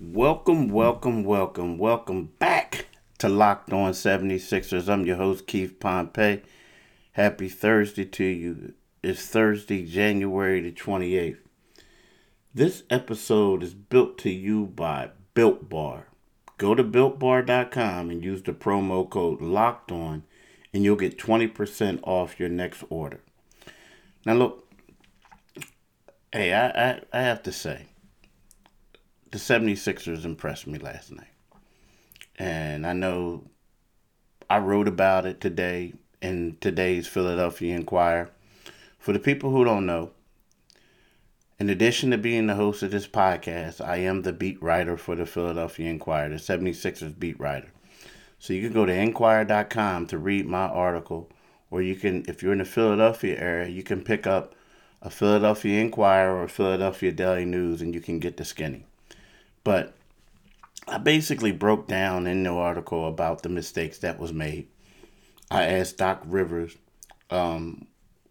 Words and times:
Welcome, 0.00 0.68
welcome, 0.68 1.24
welcome, 1.24 1.76
welcome 1.76 2.26
back 2.38 2.86
to 3.18 3.28
Locked 3.28 3.72
On 3.72 3.90
76ers. 3.90 4.88
I'm 4.88 5.04
your 5.04 5.16
host, 5.16 5.48
Keith 5.48 5.80
Pompey. 5.80 6.42
Happy 7.14 7.48
Thursday 7.48 8.04
to 8.04 8.24
you. 8.24 8.74
It's 9.02 9.26
Thursday, 9.26 9.84
January 9.84 10.60
the 10.60 10.70
28th. 10.70 11.38
This 12.54 12.84
episode 12.88 13.64
is 13.64 13.74
built 13.74 14.18
to 14.18 14.30
you 14.30 14.66
by 14.66 15.10
Built 15.34 15.68
Bar. 15.68 16.06
Go 16.58 16.76
to 16.76 16.84
builtbar.com 16.84 18.08
and 18.08 18.22
use 18.22 18.44
the 18.44 18.52
promo 18.52 19.10
code 19.10 19.40
Locked 19.40 19.90
On, 19.90 20.22
and 20.72 20.84
you'll 20.84 20.94
get 20.94 21.18
20% 21.18 21.98
off 22.04 22.38
your 22.38 22.48
next 22.48 22.84
order. 22.88 23.18
Now, 24.24 24.34
look, 24.34 24.72
hey, 26.32 26.52
I, 26.52 26.68
I, 26.68 27.00
I 27.12 27.20
have 27.22 27.42
to 27.42 27.50
say, 27.50 27.86
the 29.30 29.38
76ers 29.38 30.24
impressed 30.24 30.66
me 30.66 30.78
last 30.78 31.12
night. 31.12 31.32
And 32.36 32.86
I 32.86 32.92
know 32.92 33.44
I 34.48 34.58
wrote 34.58 34.88
about 34.88 35.26
it 35.26 35.40
today 35.40 35.94
in 36.22 36.56
today's 36.60 37.06
Philadelphia 37.06 37.74
Inquirer. 37.74 38.30
For 38.98 39.12
the 39.12 39.18
people 39.18 39.50
who 39.50 39.64
don't 39.64 39.86
know, 39.86 40.12
in 41.58 41.68
addition 41.68 42.10
to 42.10 42.18
being 42.18 42.46
the 42.46 42.54
host 42.54 42.82
of 42.82 42.90
this 42.90 43.08
podcast, 43.08 43.84
I 43.84 43.96
am 43.96 44.22
the 44.22 44.32
beat 44.32 44.62
writer 44.62 44.96
for 44.96 45.16
the 45.16 45.26
Philadelphia 45.26 45.90
Inquirer, 45.90 46.28
the 46.28 46.36
76ers 46.36 47.18
beat 47.18 47.38
writer. 47.38 47.68
So 48.38 48.52
you 48.52 48.62
can 48.62 48.72
go 48.72 48.86
to 48.86 48.94
inquirer.com 48.94 50.06
to 50.06 50.18
read 50.18 50.46
my 50.46 50.68
article, 50.68 51.28
or 51.70 51.82
you 51.82 51.96
can, 51.96 52.24
if 52.28 52.42
you're 52.42 52.52
in 52.52 52.58
the 52.58 52.64
Philadelphia 52.64 53.36
area, 53.38 53.68
you 53.68 53.82
can 53.82 54.02
pick 54.02 54.26
up 54.26 54.54
a 55.02 55.10
Philadelphia 55.10 55.80
Inquirer 55.80 56.40
or 56.40 56.48
Philadelphia 56.48 57.12
Daily 57.12 57.44
News 57.44 57.82
and 57.82 57.94
you 57.94 58.00
can 58.00 58.18
get 58.18 58.36
the 58.36 58.44
skinny. 58.44 58.86
But 59.64 59.94
I 60.86 60.98
basically 60.98 61.52
broke 61.52 61.86
down 61.86 62.26
in 62.26 62.42
the 62.42 62.52
article 62.52 63.06
about 63.06 63.42
the 63.42 63.48
mistakes 63.48 63.98
that 63.98 64.18
was 64.18 64.32
made. 64.32 64.68
I 65.50 65.64
asked 65.64 65.98
Doc 65.98 66.22
Rivers, 66.26 66.76
um, 67.30 67.86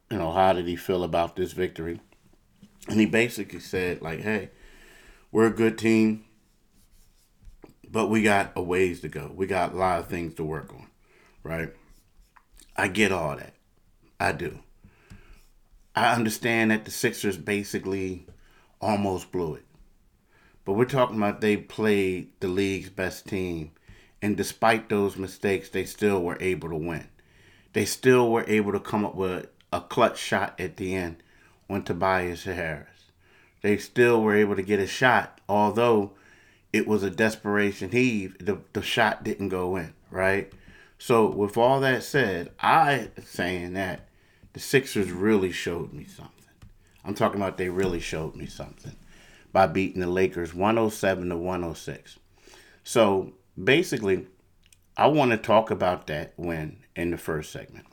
you 0.10 0.18
know, 0.18 0.32
how 0.32 0.54
did 0.54 0.68
he 0.68 0.76
feel 0.76 1.04
about 1.04 1.36
this 1.36 1.52
victory? 1.52 2.00
And 2.88 3.00
he 3.00 3.06
basically 3.06 3.60
said, 3.60 4.02
like, 4.02 4.22
hey, 4.22 4.50
we're 5.32 5.48
a 5.48 5.52
good 5.52 5.78
team, 5.78 6.26
but 7.90 8.08
we 8.08 8.24
got 8.24 8.54
a 8.56 8.62
ways 8.62 9.02
to 9.02 9.10
go. 9.10 9.32
We 9.34 9.46
got 9.46 9.74
a 9.74 9.78
lot 9.78 10.00
of 10.00 10.08
things 10.08 10.36
to 10.36 10.44
work 10.44 10.74
on, 10.74 10.88
right? 11.44 11.74
I 12.76 12.88
get 12.88 13.12
all 13.12 13.36
that. 13.36 13.54
I 14.20 14.32
do. 14.32 14.60
I 15.96 16.14
understand 16.14 16.72
that 16.72 16.86
the 16.86 16.92
Sixers 16.92 17.38
basically 17.38 18.26
almost 18.80 19.32
blew 19.32 19.56
it. 19.56 19.66
But 20.68 20.74
we're 20.74 20.84
talking 20.84 21.16
about 21.16 21.40
they 21.40 21.56
played 21.56 22.28
the 22.42 22.50
league's 22.50 22.90
best 22.90 23.26
team. 23.26 23.72
And 24.22 24.36
despite 24.36 24.90
those 24.90 25.16
mistakes, 25.16 25.70
they 25.70 25.86
still 25.86 26.22
were 26.22 26.38
able 26.42 26.68
to 26.68 26.76
win. 26.76 27.08
They 27.72 27.86
still 27.86 28.30
were 28.30 28.44
able 28.50 28.74
to 28.74 28.80
come 28.82 29.06
up 29.06 29.16
with 29.16 29.48
a 29.72 29.80
clutch 29.80 30.20
shot 30.20 30.60
at 30.60 30.76
the 30.76 30.94
end 30.94 31.24
on 31.70 31.84
Tobias 31.84 32.44
Harris. 32.44 33.12
They 33.62 33.78
still 33.78 34.22
were 34.22 34.36
able 34.36 34.58
to 34.58 34.62
get 34.62 34.82
a 34.82 34.88
shot, 34.88 35.40
although 35.48 36.12
it 36.74 36.86
was 36.86 37.02
a 37.02 37.10
desperation 37.10 37.92
heave. 37.92 38.36
The, 38.46 38.58
the 38.74 38.82
shot 38.82 39.24
didn't 39.24 39.48
go 39.48 39.78
in, 39.78 39.94
right? 40.12 40.52
So, 41.00 41.30
with 41.30 41.56
all 41.56 41.80
that 41.80 42.04
said, 42.04 42.52
I 42.60 43.12
saying 43.24 43.72
that 43.76 44.10
the 44.52 44.60
Sixers 44.60 45.12
really 45.12 45.54
showed 45.54 45.94
me 45.94 46.04
something. 46.04 46.34
I'm 47.06 47.14
talking 47.14 47.40
about 47.40 47.58
they 47.58 47.70
really 47.70 48.02
showed 48.02 48.36
me 48.36 48.48
something 48.48 48.98
by 49.52 49.68
beating 49.68 50.02
the 50.02 50.08
Lakers 50.08 50.54
107 50.54 51.30
to 51.30 51.38
106. 51.38 52.20
So 52.84 53.34
basically, 53.62 54.28
I 54.96 55.08
want 55.08 55.32
to 55.32 55.38
talk 55.38 55.72
about 55.72 56.08
that 56.08 56.34
win 56.38 56.78
in 56.96 57.12
the 57.12 57.18
first 57.18 57.52
segment. 57.52 57.86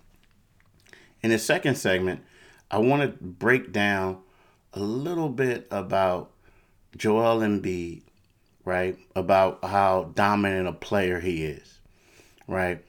In 1.23 1.30
the 1.30 1.39
second 1.39 1.77
segment, 1.77 2.23
I 2.70 2.79
want 2.79 3.02
to 3.02 3.24
break 3.24 3.73
down 3.73 4.18
a 4.73 4.80
little 4.80 5.29
bit 5.29 5.67
about 5.70 6.33
Joel 6.96 7.40
Embiid, 7.40 8.02
right? 8.64 8.98
About 9.14 9.64
how 9.64 10.12
dominant 10.14 10.68
a 10.68 10.73
player 10.73 11.20
he 11.20 11.45
is, 11.45 11.80
right? 12.46 12.84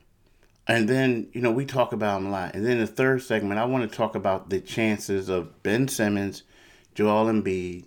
And 0.67 0.89
then, 0.89 1.27
you 1.33 1.41
know, 1.41 1.51
we 1.51 1.65
talk 1.65 1.93
about 1.93 2.21
him 2.21 2.27
a 2.27 2.31
lot. 2.31 2.55
And 2.55 2.65
then 2.65 2.79
the 2.79 2.87
third 2.87 3.21
segment, 3.21 3.59
I 3.59 3.65
want 3.65 3.89
to 3.89 3.95
talk 3.95 4.15
about 4.15 4.49
the 4.49 4.59
chances 4.59 5.29
of 5.29 5.61
Ben 5.61 5.87
Simmons, 5.87 6.43
Joel 6.95 7.25
Embiid, 7.25 7.85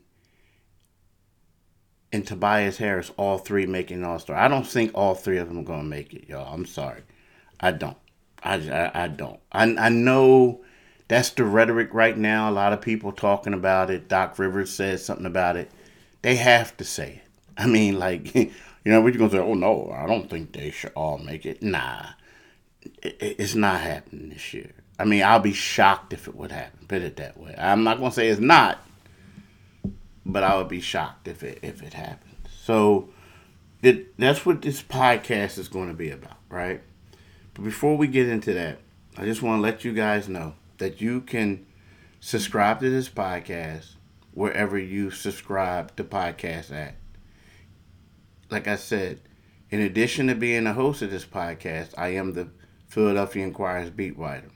and 2.13 2.27
Tobias 2.27 2.79
Harris, 2.79 3.11
all 3.17 3.39
three 3.39 3.67
making 3.67 4.05
All 4.05 4.19
Star. 4.19 4.37
I 4.37 4.49
don't 4.49 4.67
think 4.67 4.93
all 4.95 5.15
three 5.15 5.39
of 5.39 5.49
them 5.49 5.59
are 5.59 5.65
gonna 5.65 5.85
make 5.85 6.15
it, 6.15 6.29
y'all. 6.29 6.53
I'm 6.53 6.67
sorry, 6.67 7.03
I 7.61 7.73
don't. 7.73 7.97
I, 8.43 8.55
I, 8.55 9.05
I 9.05 9.09
don't. 9.09 9.41
I, 9.53 9.65
I 9.65 9.89
know 9.89 10.65
that's 11.09 11.31
the 11.31 11.45
rhetoric 11.45 11.93
right 11.93 12.17
now. 12.17 12.49
A 12.49 12.53
lot 12.53 12.73
of 12.73 12.81
people 12.81 13.13
talking 13.13 13.55
about 13.55 13.91
it. 13.91 14.09
Doc 14.09 14.39
Rivers 14.39 14.71
said 14.71 15.01
something 15.01 15.27
about 15.27 15.57
it. 15.57 15.71
They 16.23 16.37
have 16.37 16.77
to 16.79 16.85
say 16.85 17.23
it. 17.25 17.31
I 17.57 17.67
mean, 17.67 17.99
like, 17.99 18.35
you 18.35 18.53
know, 18.85 19.01
we're 19.01 19.13
gonna 19.13 19.31
say, 19.31 19.39
"Oh 19.39 19.55
no, 19.55 19.91
I 19.91 20.07
don't 20.07 20.31
think 20.31 20.53
they 20.53 20.71
should 20.71 20.93
all 20.95 21.19
make 21.19 21.45
it." 21.45 21.63
Nah, 21.63 22.07
it, 23.03 23.17
it's 23.21 23.55
not 23.55 23.81
happening 23.81 24.31
this 24.31 24.55
year. 24.55 24.73
I 24.99 25.05
mean, 25.05 25.23
I'll 25.23 25.41
be 25.41 25.53
shocked 25.53 26.13
if 26.13 26.27
it 26.27 26.35
would 26.35 26.53
happen. 26.53 26.87
Put 26.89 27.03
it 27.03 27.17
that 27.17 27.39
way. 27.39 27.55
I'm 27.57 27.85
not 27.85 27.99
gonna 27.99 28.13
say 28.13 28.29
it's 28.29 28.41
not 28.41 28.79
but 30.29 30.45
I 30.45 30.57
would 30.57 30.69
be 30.69 30.81
shocked 30.81 31.27
if 31.27 31.43
it 31.43 31.59
if 31.63 31.83
it 31.83 31.95
happens. 31.95 32.49
So 32.63 33.09
it, 33.83 34.17
that's 34.19 34.45
what 34.45 34.63
this 34.63 34.83
podcast 34.83 35.59
is 35.59 35.69
going 35.69 35.89
to 35.89 35.95
be 35.95 36.11
about, 36.11 36.37
right? 36.51 36.83
But 37.55 37.65
before 37.65 37.97
we 37.97 38.07
get 38.07 38.29
into 38.29 38.53
that, 38.53 38.79
I 39.17 39.25
just 39.25 39.43
want 39.43 39.59
to 39.59 39.63
let 39.63 39.85
you 39.85 39.93
guys 39.93 40.29
know 40.29 40.55
that 40.77 41.01
you 41.01 41.23
can 41.23 41.67
subscribe 42.21 42.81
to 42.81 42.91
this 42.91 43.09
podcast 43.09 43.95
wherever 44.33 44.79
you 44.79 45.11
subscribe 45.11 45.97
to 45.97 46.05
podcasts 46.05 46.71
at. 46.71 46.95
Like 48.51 48.69
I 48.69 48.77
said, 48.77 49.21
in 49.71 49.81
addition 49.81 50.29
to 50.29 50.35
being 50.35 50.65
the 50.65 50.73
host 50.73 51.03
of 51.03 51.11
this 51.11 51.25
podcast, 51.25 51.95
I 51.97 52.09
am 52.09 52.33
the 52.33 52.49
Philadelphia 52.89 53.45
Inquirer's 53.45 53.91
beat 53.91 54.19
writer. 54.19 54.51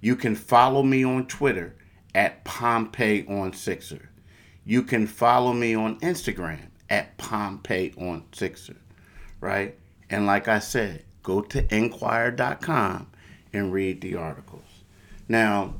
You 0.00 0.16
can 0.16 0.34
follow 0.34 0.82
me 0.82 1.04
on 1.04 1.26
Twitter 1.26 1.76
at 2.14 2.44
Pompey 2.44 3.26
on 3.28 3.52
Sixer. 3.52 4.09
You 4.64 4.82
can 4.82 5.06
follow 5.06 5.52
me 5.52 5.74
on 5.74 5.98
Instagram 6.00 6.68
at 6.88 7.16
Pompey 7.16 7.94
on 7.96 8.24
Sixer, 8.32 8.76
right? 9.40 9.76
And 10.10 10.26
like 10.26 10.48
I 10.48 10.58
said, 10.58 11.04
go 11.22 11.40
to 11.40 11.74
inquirer.com 11.74 13.06
and 13.52 13.72
read 13.72 14.00
the 14.00 14.16
articles. 14.16 14.64
Now, 15.28 15.74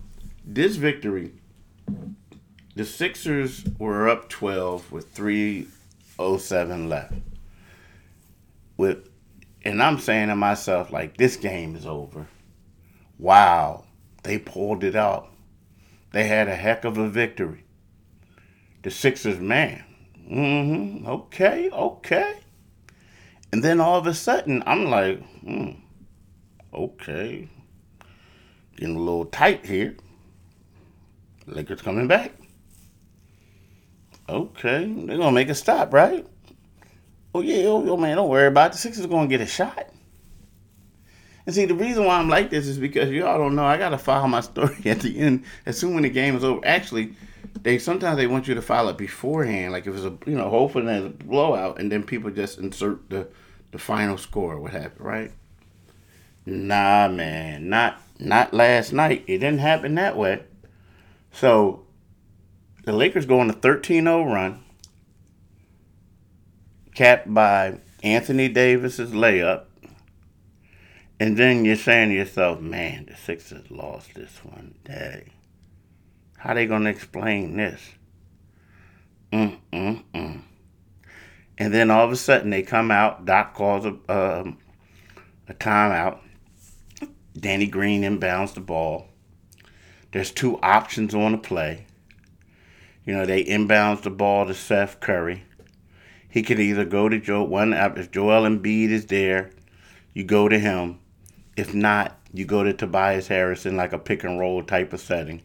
this 0.44 0.76
victory, 0.76 1.32
the 2.74 2.84
Sixers 2.84 3.64
were 3.78 4.08
up 4.08 4.28
12 4.28 4.90
with 4.92 5.12
307 5.12 6.88
left. 6.88 7.14
With 8.76 9.08
and 9.62 9.82
I'm 9.82 9.98
saying 9.98 10.28
to 10.28 10.36
myself 10.36 10.90
like 10.90 11.18
this 11.18 11.36
game 11.36 11.76
is 11.76 11.84
over. 11.84 12.26
Wow, 13.18 13.84
they 14.22 14.38
pulled 14.38 14.84
it 14.84 14.96
out. 14.96 15.30
They 16.12 16.24
had 16.24 16.48
a 16.48 16.56
heck 16.56 16.84
of 16.84 16.96
a 16.96 17.08
victory 17.08 17.64
the 18.82 18.90
Sixers 18.90 19.38
man. 19.38 19.84
Mm-hmm. 20.30 21.06
Okay, 21.06 21.70
okay. 21.70 22.34
And 23.52 23.64
then 23.64 23.80
all 23.80 23.98
of 23.98 24.06
a 24.06 24.14
sudden, 24.14 24.62
I'm 24.66 24.86
like, 24.86 25.22
hmm, 25.40 25.70
okay. 26.72 27.48
Getting 28.76 28.96
a 28.96 29.00
little 29.00 29.26
tight 29.26 29.66
here. 29.66 29.96
Lakers 31.46 31.82
coming 31.82 32.06
back. 32.06 32.32
Okay, 34.28 34.84
they're 34.84 35.16
gonna 35.16 35.32
make 35.32 35.48
a 35.48 35.54
stop, 35.54 35.92
right? 35.92 36.24
Oh 37.34 37.40
yeah, 37.40 37.64
oh, 37.64 37.90
oh 37.90 37.96
man, 37.96 38.16
don't 38.16 38.28
worry 38.28 38.46
about 38.46 38.70
it. 38.70 38.72
The 38.72 38.78
Sixers 38.78 39.06
gonna 39.06 39.26
get 39.26 39.40
a 39.40 39.46
shot. 39.46 39.88
And 41.46 41.54
see, 41.54 41.64
the 41.64 41.74
reason 41.74 42.04
why 42.04 42.18
I'm 42.18 42.28
like 42.28 42.50
this 42.50 42.68
is 42.68 42.78
because 42.78 43.10
y'all 43.10 43.38
don't 43.38 43.56
know. 43.56 43.64
I 43.64 43.76
gotta 43.76 43.98
file 43.98 44.28
my 44.28 44.40
story 44.40 44.76
at 44.84 45.00
the 45.00 45.18
end 45.18 45.44
as 45.66 45.78
soon 45.78 45.94
when 45.94 46.04
the 46.04 46.10
game 46.10 46.36
is 46.36 46.44
over. 46.44 46.64
Actually, 46.64 47.14
they 47.62 47.78
sometimes 47.78 48.16
they 48.16 48.26
want 48.26 48.48
you 48.48 48.54
to 48.54 48.62
file 48.62 48.88
it 48.88 48.98
beforehand, 48.98 49.72
like 49.72 49.86
if 49.86 49.94
it's 49.94 50.04
a 50.04 50.16
you 50.26 50.36
know 50.36 50.48
hopefully 50.48 50.86
there's 50.86 51.04
a 51.04 51.10
blowout, 51.10 51.78
and 51.78 51.90
then 51.90 52.02
people 52.02 52.30
just 52.30 52.58
insert 52.58 53.08
the 53.10 53.28
the 53.72 53.78
final 53.78 54.18
score, 54.18 54.58
what 54.58 54.72
happened, 54.72 55.06
right? 55.06 55.32
Nah, 56.46 57.08
man, 57.08 57.68
not 57.68 58.00
not 58.18 58.52
last 58.52 58.92
night. 58.92 59.24
It 59.26 59.38
didn't 59.38 59.60
happen 59.60 59.94
that 59.96 60.16
way. 60.16 60.42
So 61.32 61.84
the 62.84 62.92
Lakers 62.92 63.26
go 63.26 63.40
on 63.40 63.50
a 63.50 63.54
13-0 63.54 64.26
run, 64.26 64.64
capped 66.94 67.32
by 67.32 67.78
Anthony 68.02 68.48
Davis's 68.48 69.12
layup. 69.12 69.64
And 71.18 71.36
then 71.36 71.66
you're 71.66 71.76
saying 71.76 72.08
to 72.08 72.14
yourself, 72.14 72.60
man, 72.60 73.06
the 73.06 73.16
Sixers 73.16 73.70
lost 73.70 74.14
this 74.14 74.38
one 74.42 74.74
day. 74.84 75.26
How 76.40 76.54
they 76.54 76.64
gonna 76.64 76.88
explain 76.88 77.58
this? 77.58 77.82
Mm, 79.30 79.58
mm, 79.70 80.02
mm. 80.14 80.40
And 81.58 81.74
then 81.74 81.90
all 81.90 82.06
of 82.06 82.12
a 82.12 82.16
sudden 82.16 82.48
they 82.48 82.62
come 82.62 82.90
out. 82.90 83.26
Doc 83.26 83.52
calls 83.52 83.84
a, 83.84 83.90
um, 84.08 84.56
a 85.46 85.52
timeout. 85.52 86.20
Danny 87.38 87.66
Green 87.66 88.00
inbounds 88.04 88.54
the 88.54 88.60
ball. 88.60 89.08
There's 90.12 90.30
two 90.30 90.58
options 90.62 91.14
on 91.14 91.32
the 91.32 91.38
play. 91.38 91.84
You 93.04 93.12
know, 93.12 93.26
they 93.26 93.44
inbounds 93.44 94.00
the 94.00 94.10
ball 94.10 94.46
to 94.46 94.54
Seth 94.54 94.98
Curry. 94.98 95.44
He 96.26 96.42
could 96.42 96.58
either 96.58 96.86
go 96.86 97.10
to 97.10 97.20
Joe 97.20 97.42
one 97.42 97.74
if 97.74 98.10
Joel 98.10 98.48
Embiid 98.48 98.88
is 98.88 99.04
there, 99.04 99.50
you 100.14 100.24
go 100.24 100.48
to 100.48 100.58
him. 100.58 101.00
If 101.54 101.74
not, 101.74 102.18
you 102.32 102.46
go 102.46 102.64
to 102.64 102.72
Tobias 102.72 103.28
Harris 103.28 103.66
in 103.66 103.76
like 103.76 103.92
a 103.92 103.98
pick 103.98 104.24
and 104.24 104.40
roll 104.40 104.62
type 104.62 104.94
of 104.94 105.00
setting. 105.00 105.42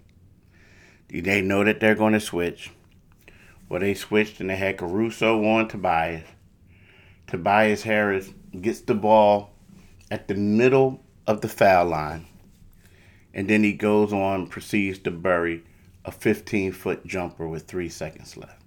They 1.09 1.41
know 1.41 1.63
that 1.63 1.79
they're 1.79 1.95
going 1.95 2.13
to 2.13 2.19
switch. 2.19 2.71
Well, 3.69 3.79
they 3.79 3.93
switched 3.93 4.39
and 4.39 4.49
they 4.49 4.55
had 4.55 4.77
Caruso 4.77 5.43
on 5.45 5.67
Tobias. 5.67 6.27
Tobias 7.27 7.83
Harris 7.83 8.29
gets 8.61 8.81
the 8.81 8.93
ball 8.93 9.51
at 10.11 10.27
the 10.27 10.35
middle 10.35 11.03
of 11.27 11.41
the 11.41 11.47
foul 11.47 11.87
line. 11.87 12.25
And 13.33 13.47
then 13.49 13.63
he 13.63 13.73
goes 13.73 14.13
on, 14.13 14.47
proceeds 14.47 14.99
to 14.99 15.11
bury 15.11 15.63
a 16.05 16.11
15 16.11 16.71
foot 16.71 17.05
jumper 17.05 17.47
with 17.47 17.67
three 17.67 17.89
seconds 17.89 18.37
left. 18.37 18.61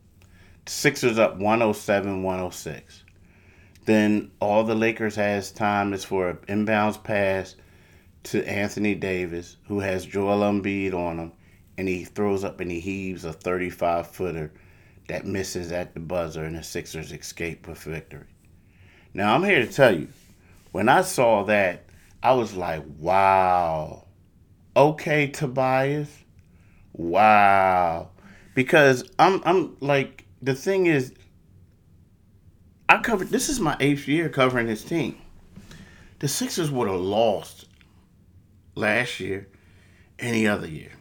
The 0.64 0.73
Sixers 0.73 1.19
up 1.19 1.37
107 1.37 2.23
106. 2.23 3.05
Then 3.87 4.31
all 4.41 4.64
the 4.64 4.75
Lakers 4.75 5.17
has 5.17 5.50
time 5.50 5.94
is 5.94 6.05
for 6.05 6.29
an 6.29 6.37
inbounds 6.49 7.02
pass 7.02 7.55
to 8.25 8.46
Anthony 8.46 8.94
Davis, 8.94 9.56
who 9.69 9.81
has 9.81 10.05
Joel 10.05 10.41
Embiid 10.41 10.93
on 10.93 11.19
him, 11.19 11.32
and 11.79 11.89
he 11.89 12.05
throws 12.05 12.43
up 12.43 12.61
and 12.61 12.71
he 12.71 12.81
heaves 12.81 13.25
a 13.25 13.33
35 13.33 14.09
footer 14.09 14.53
that 15.07 15.25
misses 15.25 15.73
at 15.73 15.95
the 15.95 16.01
buzzer, 16.01 16.45
and 16.45 16.57
the 16.57 16.63
Sixers 16.63 17.13
escape 17.13 17.67
with 17.67 17.79
victory. 17.79 18.27
Now, 19.15 19.35
I'm 19.35 19.45
here 19.45 19.65
to 19.65 19.73
tell 19.73 19.97
you, 19.97 20.09
when 20.73 20.89
I 20.89 21.01
saw 21.01 21.45
that, 21.45 21.87
I 22.23 22.33
was 22.33 22.55
like, 22.55 22.83
wow. 22.99 24.07
Okay, 24.77 25.29
Tobias. 25.29 26.11
Wow. 26.93 28.11
Because 28.55 29.09
I'm 29.19 29.41
I'm 29.45 29.77
like 29.81 30.27
the 30.43 30.55
thing 30.55 30.87
is 30.87 31.15
I 32.89 32.99
covered 32.99 33.29
this 33.29 33.49
is 33.49 33.61
my 33.61 33.77
eighth 33.79 34.09
year 34.09 34.29
covering 34.29 34.67
this 34.67 34.83
team. 34.83 35.17
The 36.19 36.29
Sixers 36.29 36.71
would 36.71 36.89
have 36.89 37.01
lost 37.01 37.67
last 38.75 39.21
year, 39.21 39.49
any 40.19 40.47
other 40.47 40.67
year. 40.67 40.98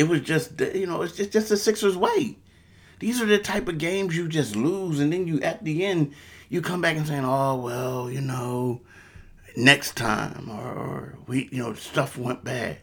It 0.00 0.08
was 0.08 0.22
just 0.22 0.58
you 0.60 0.86
know, 0.86 1.02
it's 1.02 1.16
just, 1.16 1.32
just 1.32 1.48
the 1.50 1.56
Sixers 1.56 1.96
way. 1.96 2.38
These 3.00 3.20
are 3.20 3.26
the 3.26 3.38
type 3.38 3.68
of 3.68 3.78
games 3.78 4.16
you 4.16 4.28
just 4.28 4.56
lose 4.56 5.00
and 5.00 5.12
then 5.12 5.26
you 5.26 5.40
at 5.40 5.64
the 5.64 5.84
end 5.84 6.14
you 6.48 6.62
come 6.62 6.80
back 6.80 6.96
and 6.96 7.06
saying, 7.06 7.24
Oh 7.24 7.56
well, 7.56 8.10
you 8.10 8.20
know, 8.20 8.80
next 9.56 9.96
time 9.96 10.48
or, 10.50 10.72
or 10.72 11.18
we 11.26 11.48
you 11.52 11.58
know, 11.58 11.74
stuff 11.74 12.16
went 12.16 12.44
bad 12.44 12.78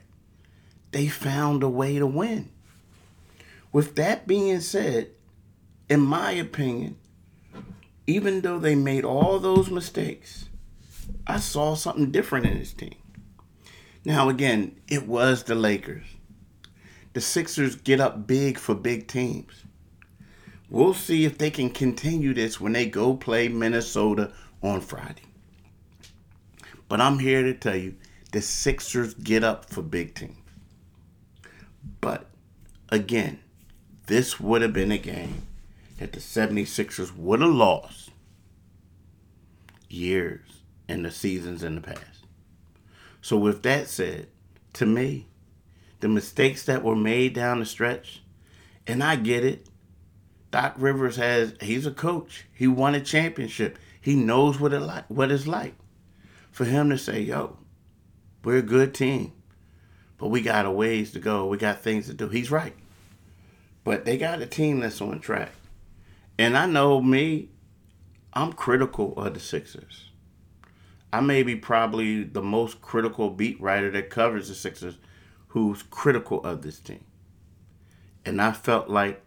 they 0.92 1.08
found 1.08 1.64
a 1.64 1.70
way 1.70 2.00
to 2.00 2.08
win. 2.08 2.50
With 3.72 3.96
that 3.96 4.28
being 4.28 4.62
said, 4.62 5.12
in 5.90 6.00
my 6.00 6.32
opinion, 6.32 6.98
even 8.06 8.42
though 8.42 8.60
they 8.60 8.76
made 8.76 9.04
all 9.04 9.40
those 9.40 9.70
mistakes, 9.70 10.50
I 11.26 11.40
saw 11.40 11.76
something 11.76 12.12
different 12.12 12.46
in 12.46 12.58
this 12.58 12.74
team. 12.74 12.96
Now, 14.06 14.30
again, 14.30 14.80
it 14.88 15.08
was 15.08 15.44
the 15.44 15.56
Lakers. 15.56 16.06
The 17.18 17.22
Sixers 17.22 17.76
get 17.76 18.00
up 18.00 18.28
big 18.28 18.60
for 18.60 18.76
big 18.76 19.08
teams. 19.08 19.64
We'll 20.70 20.94
see 20.94 21.26
if 21.26 21.40
they 21.40 21.50
can 21.50 21.72
continue 21.72 22.32
this 22.32 22.62
when 22.62 22.74
they 22.74 22.86
go 22.86 23.16
play 23.16 23.48
Minnesota 23.48 24.34
on 24.62 24.82
Friday. 24.82 25.24
But 26.88 27.02
I'm 27.02 27.18
here 27.18 27.42
to 27.42 27.56
tell 27.56 27.76
you 27.76 27.96
the 28.34 28.40
Sixers 28.40 29.16
get 29.16 29.44
up 29.44 29.68
for 29.68 29.82
big 29.82 30.14
teams. 30.14 30.38
But 32.02 32.28
again, 32.90 33.40
this 34.06 34.40
would 34.40 34.62
have 34.62 34.74
been 34.74 34.92
a 34.92 35.00
game 35.00 35.42
that 35.98 36.14
the 36.14 36.20
76ers 36.20 37.18
would 37.18 37.42
have 37.42 37.50
lost 37.50 38.12
years 39.90 40.62
in 40.88 41.02
the 41.02 41.10
seasons 41.10 41.64
in 41.64 41.74
the 41.74 41.82
past. 41.82 42.28
So, 43.24 43.38
with 43.38 43.64
that 43.64 43.88
said, 43.88 44.28
to 44.74 44.86
me, 44.86 45.26
the 46.00 46.08
mistakes 46.08 46.64
that 46.66 46.84
were 46.84 46.96
made 46.96 47.34
down 47.34 47.60
the 47.60 47.66
stretch, 47.66 48.22
and 48.86 49.04
I 49.04 49.16
get 49.16 49.44
it. 49.44 49.68
Doc 50.52 50.76
Rivers 50.78 51.18
has 51.18 51.56
he's 51.62 51.86
a 51.86 51.92
coach. 51.92 52.46
He 52.54 52.68
won 52.68 52.96
a 52.96 53.02
championship. 53.02 53.78
He 54.00 54.16
knows 54.16 54.60
what 54.60 54.74
it 54.74 54.80
like 54.80 55.06
what 55.10 55.32
it's 55.32 55.48
like. 55.48 55.76
For 56.52 56.66
him 56.66 56.90
to 56.90 56.98
say, 56.98 57.22
yo, 57.22 57.58
we're 58.44 58.58
a 58.58 58.62
good 58.62 58.94
team 58.94 59.34
but 60.18 60.28
we 60.28 60.42
got 60.42 60.66
a 60.66 60.72
ways 60.72 61.12
to 61.12 61.20
go. 61.20 61.46
We 61.46 61.58
got 61.58 61.82
things 61.82 62.08
to 62.08 62.14
do. 62.14 62.28
He's 62.30 62.52
right. 62.52 62.76
But 63.84 64.06
they 64.06 64.18
got 64.18 64.42
a 64.42 64.46
team 64.46 64.80
that's 64.80 65.02
on 65.02 65.20
track. 65.20 65.52
And 66.40 66.58
I 66.58 66.66
know 66.66 67.02
me, 67.02 67.50
I'm 68.34 68.54
critical 68.54 69.14
of 69.16 69.34
the 69.34 69.40
Sixers. 69.40 70.10
I 71.14 71.22
may 71.22 71.44
be 71.44 71.56
probably 71.56 72.24
the 72.24 72.42
most 72.42 72.82
critical 72.82 73.30
beat 73.30 73.62
writer 73.62 73.90
that 73.92 74.10
covers 74.10 74.50
the 74.50 74.56
Sixers 74.56 74.98
who's 75.64 75.84
critical 75.84 76.44
of 76.44 76.62
this 76.62 76.80
team. 76.80 77.04
And 78.26 78.42
I 78.42 78.52
felt 78.52 78.90
like 78.90 79.22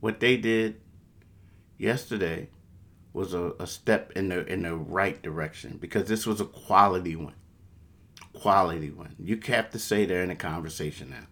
what 0.00 0.20
they 0.20 0.36
did 0.36 0.80
yesterday 1.78 2.48
was 3.12 3.34
a, 3.34 3.52
a 3.58 3.66
step 3.66 4.12
in 4.14 4.28
the 4.28 4.46
in 4.46 4.62
the 4.62 4.74
right 4.74 5.20
direction 5.20 5.78
because 5.80 6.08
this 6.08 6.26
was 6.26 6.40
a 6.40 6.44
quality 6.44 7.16
one 7.16 7.34
quality 8.32 8.90
one. 8.90 9.14
You 9.18 9.40
have 9.46 9.70
to 9.70 9.78
say 9.78 10.04
they're 10.04 10.22
in 10.22 10.30
a 10.30 10.36
conversation 10.36 11.10
now. 11.10 11.26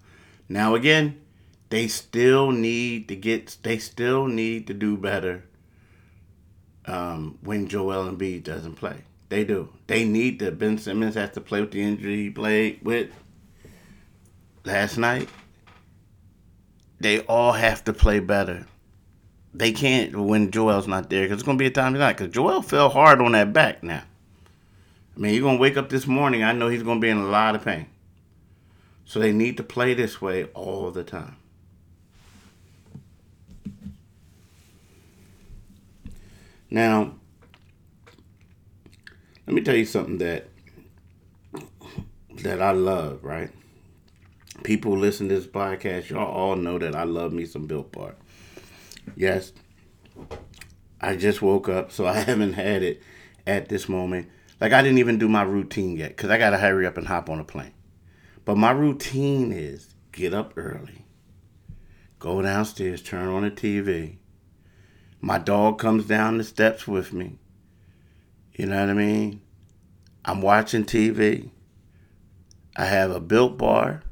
Now 0.49 0.75
again, 0.75 1.21
they 1.71 1.89
still 1.89 2.51
need 2.51 3.09
to 3.09 3.17
get. 3.17 3.59
They 3.63 3.79
still 3.79 4.27
need 4.27 4.67
to 4.67 4.75
do 4.75 4.97
better. 4.97 5.45
Um, 6.87 7.39
when 7.43 7.69
Joel 7.69 8.11
Embiid 8.11 8.45
doesn't 8.45 8.77
play, 8.77 9.05
they 9.29 9.45
do. 9.45 9.71
They 9.87 10.05
need 10.05 10.39
to. 10.39 10.51
Ben 10.51 10.79
Simmons 10.79 11.15
has 11.17 11.31
to 11.33 11.41
play 11.41 11.61
with 11.61 11.73
the 11.73 11.83
injury 11.83 12.17
he 12.17 12.31
played 12.31 12.81
with 12.83 13.11
last 14.69 14.97
night. 14.97 15.29
They 17.00 17.20
all 17.23 17.53
have 17.53 17.85
to 17.85 17.93
play 17.93 18.20
better. 18.20 18.67
They 19.53 19.73
can't 19.73 20.15
when 20.17 20.50
Joel's 20.50 20.87
not 20.87 21.11
there 21.11 21.25
because 21.25 21.41
it's 21.41 21.47
gonna 21.47 21.59
be 21.59 21.67
a 21.67 21.70
time 21.70 21.94
tonight. 21.94 22.17
Because 22.17 22.32
Joel 22.32 22.62
fell 22.62 22.88
hard 22.88 23.21
on 23.21 23.33
that 23.33 23.52
back 23.52 23.83
now. 23.83 24.04
I 25.19 25.21
mean, 25.21 25.35
you're 25.35 25.43
going 25.43 25.57
to 25.57 25.61
wake 25.61 25.76
up 25.76 25.88
this 25.88 26.07
morning, 26.07 26.45
I 26.45 26.52
know 26.52 26.69
he's 26.69 26.85
going 26.85 27.00
to 27.00 27.04
be 27.04 27.09
in 27.09 27.16
a 27.16 27.26
lot 27.26 27.57
of 27.57 27.64
pain. 27.64 27.87
So 29.04 29.19
they 29.19 29.33
need 29.33 29.57
to 29.57 29.64
play 29.64 29.93
this 29.93 30.21
way 30.23 30.45
all 30.54 30.93
the 30.93 31.02
time. 31.02 31.35
Now, 36.71 37.14
let 39.45 39.57
me 39.57 39.62
tell 39.62 39.75
you 39.75 39.87
something 39.87 40.19
that 40.19 40.50
that 42.43 42.62
I 42.62 42.71
love, 42.71 43.25
right? 43.25 43.50
People 44.69 44.95
who 44.95 45.01
listen 45.01 45.31
to 45.31 45.35
this 45.35 45.47
podcast, 45.47 46.11
y'all 46.11 46.31
all 46.31 46.55
know 46.55 46.79
that 46.79 46.95
I 46.95 47.05
love 47.05 47.33
me 47.33 47.47
some 47.47 47.67
Built 47.67 47.91
Bar. 47.91 48.17
Yes, 49.17 49.55
I 51.01 51.17
just 51.17 51.41
woke 51.41 51.71
up, 51.71 51.91
so 51.91 52.07
I 52.07 52.19
haven't 52.19 52.53
had 52.53 52.83
it 52.83 53.03
at 53.47 53.71
this 53.71 53.89
moment. 53.89 54.29
Like 54.61 54.75
I 54.75 54.83
didn't 54.83 54.99
even 54.99 55.17
do 55.17 55.27
my 55.27 55.41
routine 55.41 55.97
yet 55.97 56.11
because 56.11 56.29
I 56.29 56.37
gotta 56.37 56.59
hurry 56.59 56.87
up 56.87 56.99
and 56.99 57.07
hop 57.07 57.31
on 57.31 57.41
a 57.41 57.45
plane. 57.45 57.73
But 58.45 58.59
my 58.59 58.71
routine 58.71 59.53
is 59.53 59.95
get 60.13 60.35
up 60.35 60.53
early, 60.59 61.07
go 62.19 62.43
downstairs, 62.43 63.01
turn 63.01 63.29
on 63.29 63.45
the 63.45 63.51
TV. 63.51 64.19
My 65.23 65.39
dog 65.39 65.79
comes 65.79 66.05
down 66.05 66.37
the 66.37 66.45
steps 66.45 66.87
with 66.87 67.15
me. 67.15 67.39
You 68.53 68.67
know 68.67 68.79
what 68.79 68.91
I 68.91 68.93
mean? 68.93 69.41
I'm 70.27 70.43
watching 70.43 70.85
TV. 70.85 71.49
I 72.77 72.85
have 72.85 73.11
a 73.11 73.19
built 73.19 73.57
bar 73.57 74.03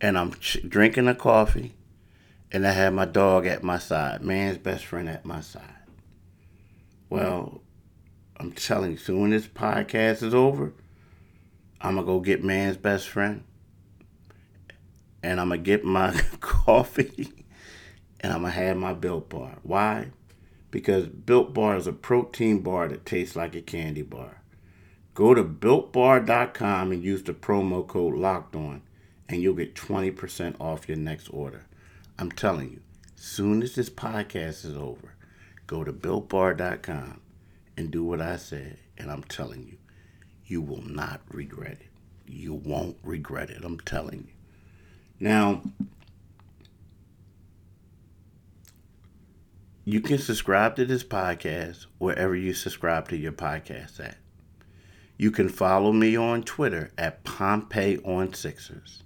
and 0.00 0.18
I'm 0.18 0.34
ch- 0.34 0.58
drinking 0.68 1.08
a 1.08 1.14
coffee 1.14 1.74
and 2.52 2.66
I 2.66 2.72
have 2.72 2.92
my 2.92 3.04
dog 3.04 3.46
at 3.46 3.62
my 3.62 3.78
side, 3.78 4.22
man's 4.22 4.58
best 4.58 4.84
friend 4.84 5.08
at 5.08 5.24
my 5.24 5.40
side. 5.40 5.62
Well, 7.10 7.60
I'm 8.38 8.52
telling 8.52 8.92
you, 8.92 8.96
soon 8.96 9.30
this 9.30 9.46
podcast 9.46 10.22
is 10.22 10.34
over, 10.34 10.72
I'm 11.80 11.96
gonna 11.96 12.06
go 12.06 12.20
get 12.20 12.44
man's 12.44 12.76
best 12.76 13.08
friend, 13.08 13.44
and 15.22 15.40
I'm 15.40 15.48
gonna 15.48 15.60
get 15.60 15.84
my 15.84 16.12
coffee, 16.40 17.44
and 18.20 18.32
I'm 18.32 18.42
gonna 18.42 18.52
have 18.52 18.76
my 18.76 18.92
Built 18.92 19.28
Bar. 19.28 19.58
Why? 19.62 20.10
Because 20.70 21.06
Built 21.06 21.54
Bar 21.54 21.76
is 21.76 21.86
a 21.86 21.92
protein 21.92 22.60
bar 22.60 22.88
that 22.88 23.06
tastes 23.06 23.36
like 23.36 23.54
a 23.54 23.62
candy 23.62 24.02
bar. 24.02 24.42
Go 25.14 25.32
to 25.32 25.42
builtbar.com 25.42 26.92
and 26.92 27.02
use 27.02 27.22
the 27.22 27.32
promo 27.32 27.86
code 27.86 28.14
Locked 28.14 28.54
On, 28.54 28.82
and 29.28 29.42
you'll 29.42 29.54
get 29.54 29.74
20% 29.74 30.60
off 30.60 30.88
your 30.88 30.98
next 30.98 31.28
order. 31.28 31.66
I'm 32.18 32.30
telling 32.30 32.70
you, 32.70 32.80
soon 33.16 33.62
as 33.62 33.74
this 33.74 33.90
podcast 33.90 34.64
is 34.64 34.76
over, 34.76 35.14
go 35.66 35.84
to 35.84 35.92
builtbar.com 35.92 37.20
and 37.76 37.90
do 37.90 38.04
what 38.04 38.20
I 38.20 38.36
said. 38.36 38.78
And 38.98 39.10
I'm 39.10 39.24
telling 39.24 39.66
you, 39.66 39.76
you 40.46 40.62
will 40.62 40.82
not 40.82 41.20
regret 41.30 41.78
it. 41.80 41.88
You 42.26 42.54
won't 42.54 42.96
regret 43.02 43.50
it. 43.50 43.64
I'm 43.64 43.80
telling 43.80 44.28
you. 44.28 44.32
Now, 45.18 45.62
you 49.84 50.00
can 50.00 50.18
subscribe 50.18 50.76
to 50.76 50.84
this 50.84 51.04
podcast 51.04 51.86
wherever 51.98 52.34
you 52.34 52.52
subscribe 52.54 53.08
to 53.08 53.16
your 53.16 53.32
podcast 53.32 54.00
at. 54.00 54.16
You 55.18 55.30
can 55.30 55.48
follow 55.48 55.92
me 55.92 56.16
on 56.16 56.42
Twitter 56.42 56.92
at 56.98 57.24
Pompey 57.24 57.98
on 58.04 58.34
Sixers. 58.34 59.02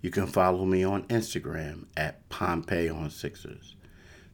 You 0.00 0.10
can 0.10 0.26
follow 0.26 0.64
me 0.64 0.84
on 0.84 1.04
Instagram 1.04 1.86
at 1.96 2.28
Pompey 2.28 2.88
on 2.88 3.10
Sixers. 3.10 3.74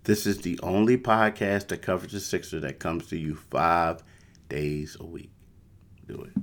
This 0.05 0.27
is 0.27 0.39
the 0.43 0.61
only 0.63 0.99
podcast 0.99 1.69
that 1.69 1.81
covers 1.81 2.13
the 2.13 2.21
Sixers 2.21 2.63
that 2.63 2.79
comes 2.79 3.07
to 3.07 3.19
you 3.19 3.35
five 3.35 4.03
days 4.51 4.97
a 5.01 5.07
week. 5.07 5.31
Do 6.07 6.23
it. 6.23 6.43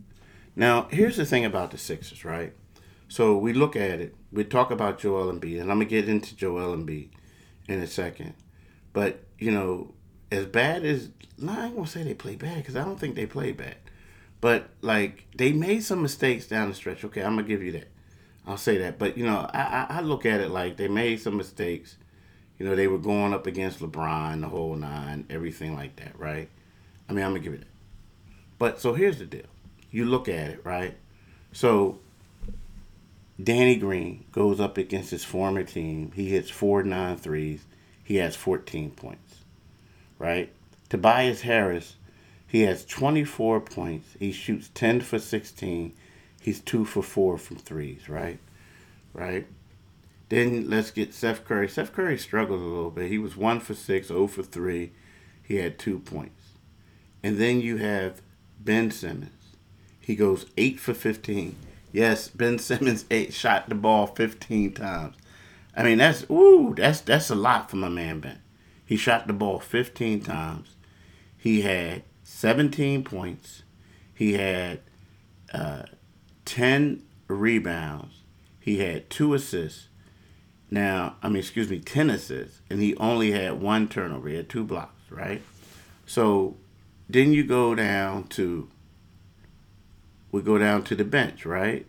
Now, 0.56 0.88
here's 0.90 1.18
the 1.18 1.26
thing 1.26 1.46
about 1.46 1.70
the 1.70 1.78
Sixers, 1.78 2.26
right? 2.26 2.54
So 3.08 3.38
we 3.38 3.54
look 3.54 3.76
at 3.76 4.00
it. 4.00 4.16
We 4.32 4.44
talk 4.44 4.72
about 4.72 4.98
Joel 4.98 5.32
Embiid, 5.32 5.62
and 5.62 5.70
I'm 5.70 5.78
gonna 5.78 5.86
get 5.86 6.10
into 6.10 6.36
Joel 6.36 6.76
Embiid 6.76 7.10
in 7.68 7.80
a 7.82 7.88
second. 7.88 8.34
But 8.94 9.24
you 9.38 9.52
know, 9.52 9.94
as 10.32 10.46
bad 10.46 10.84
as 10.84 11.10
no, 11.38 11.52
I 11.52 11.66
ain't 11.66 11.76
gonna 11.76 11.88
say 11.88 12.04
they 12.04 12.14
play 12.14 12.36
bad 12.36 12.58
because 12.58 12.76
I 12.76 12.84
don't 12.84 13.00
think 13.00 13.16
they 13.16 13.26
play 13.26 13.52
bad. 13.52 13.76
But 14.40 14.70
like 14.82 15.28
they 15.36 15.52
made 15.52 15.84
some 15.84 16.02
mistakes 16.02 16.48
down 16.48 16.70
the 16.70 16.76
stretch. 16.76 17.04
Okay, 17.04 17.22
I'm 17.22 17.36
gonna 17.36 17.48
give 17.48 17.62
you 17.62 17.74
that. 17.74 17.92
I'll 18.46 18.58
say 18.58 18.78
that. 18.80 18.98
But 18.98 19.18
you 19.18 19.26
know, 19.26 19.50
I, 19.54 19.88
I, 19.90 20.02
look 20.02 20.26
at 20.26 20.42
it 20.42 20.50
like 20.50 20.78
they 20.78 20.88
made 20.88 21.20
some 21.20 21.38
mistakes. 21.38 21.98
You 22.58 22.66
know, 22.66 22.76
they 22.76 22.88
were 22.88 22.98
going 22.98 23.34
up 23.34 23.48
against 23.48 23.80
LeBron, 23.80 24.42
the 24.42 24.48
whole 24.48 24.76
nine, 24.76 25.26
everything 25.30 25.76
like 25.76 25.96
that, 25.98 26.18
right? 26.20 26.50
I 27.10 27.14
mean, 27.14 27.26
I'm 27.26 27.32
gonna 27.32 27.44
give 27.44 27.54
it. 27.54 27.64
But 28.58 28.80
so 28.80 28.94
here's 28.94 29.20
the 29.20 29.26
deal. 29.26 29.48
You 29.92 30.06
look 30.06 30.28
at 30.28 30.50
it, 30.50 30.62
right? 30.64 30.96
So 31.52 32.00
Danny 33.42 33.76
Green 33.76 34.26
goes 34.32 34.60
up 34.60 34.78
against 34.78 35.12
his 35.12 35.24
former 35.24 35.64
team. 35.64 36.12
He 36.16 36.30
hits 36.30 36.50
four 36.50 36.84
nine 36.84 37.18
threes. 37.18 37.66
He 38.04 38.18
has 38.18 38.36
14 38.36 38.92
points, 38.92 39.44
right? 40.20 40.52
Tobias 40.90 41.42
Harris, 41.42 41.96
he 42.46 42.62
has 42.64 42.84
24 42.84 43.62
points. 43.62 44.18
He 44.20 44.34
shoots 44.34 44.70
10 44.74 45.00
for 45.00 45.20
16. 45.20 45.94
He's 46.42 46.60
two 46.60 46.86
for 46.86 47.04
four 47.04 47.38
from 47.38 47.58
threes, 47.58 48.10
right? 48.10 48.40
Right? 49.14 49.46
Then 50.30 50.70
let's 50.70 50.90
get 50.90 51.14
Seth 51.14 51.46
Curry. 51.46 51.70
Seth 51.70 51.94
Curry 51.94 52.18
struggled 52.18 52.62
a 52.62 52.64
little 52.64 52.90
bit. 52.90 53.12
He 53.12 53.20
was 53.20 53.38
one 53.38 53.60
for 53.60 53.76
six, 53.76 54.08
0 54.08 54.26
for 54.26 54.42
three. 54.42 54.92
He 55.44 55.58
had 55.58 55.78
two 55.78 56.00
points. 56.00 56.54
And 57.22 57.38
then 57.38 57.62
you 57.62 57.78
have 57.78 58.22
Ben 58.60 58.90
Simmons. 58.90 59.56
He 60.00 60.16
goes 60.16 60.48
eight 60.58 60.80
for 60.80 60.96
15. 60.96 61.56
Yes, 61.92 62.28
Ben 62.28 62.58
Simmons 62.58 63.06
eight 63.12 63.34
shot 63.34 63.70
the 63.70 63.76
ball 63.76 64.08
15 64.08 64.74
times. 64.74 65.16
I 65.78 65.84
mean, 65.84 66.00
that's 66.00 66.26
ooh, 66.30 66.74
that's 66.76 67.02
that's 67.02 67.30
a 67.30 67.36
lot 67.36 67.70
for 67.70 67.78
my 67.78 67.90
man 67.90 68.20
Ben. 68.20 68.42
He 68.84 68.98
shot 68.98 69.28
the 69.28 69.34
ball 69.34 69.60
15 69.60 70.22
times. 70.22 70.76
He 71.38 71.62
had 71.62 72.04
17 72.24 73.04
points. 73.04 73.64
He 74.14 74.34
had 74.34 74.80
uh, 75.54 75.84
10 76.52 77.02
rebounds. 77.30 78.24
He 78.60 78.80
had 78.80 79.10
two 79.10 79.34
assists. 79.34 79.88
Now, 80.70 81.16
I 81.24 81.30
mean, 81.30 81.38
excuse 81.38 81.70
me, 81.70 81.80
10 81.80 82.10
assists, 82.10 82.60
and 82.70 82.82
he 82.82 82.94
only 82.98 83.32
had 83.32 83.62
one 83.62 83.88
turnover. 83.88 84.28
He 84.28 84.36
had 84.36 84.50
two 84.50 84.66
blocks, 84.66 85.10
right? 85.10 85.42
So 86.06 86.58
then 87.10 87.32
you 87.32 87.46
go 87.46 87.74
down 87.74 88.28
to 88.30 88.68
we 90.34 90.42
go 90.42 90.58
down 90.58 90.84
to 90.84 90.96
the 90.96 91.06
bench, 91.06 91.46
right? 91.46 91.86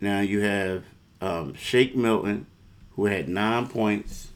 Now 0.00 0.20
you 0.20 0.40
have 0.42 0.84
um, 1.20 1.54
Shake 1.54 1.96
Milton, 1.96 2.46
who 2.92 3.06
had 3.06 3.28
nine 3.28 3.66
points. 3.66 4.28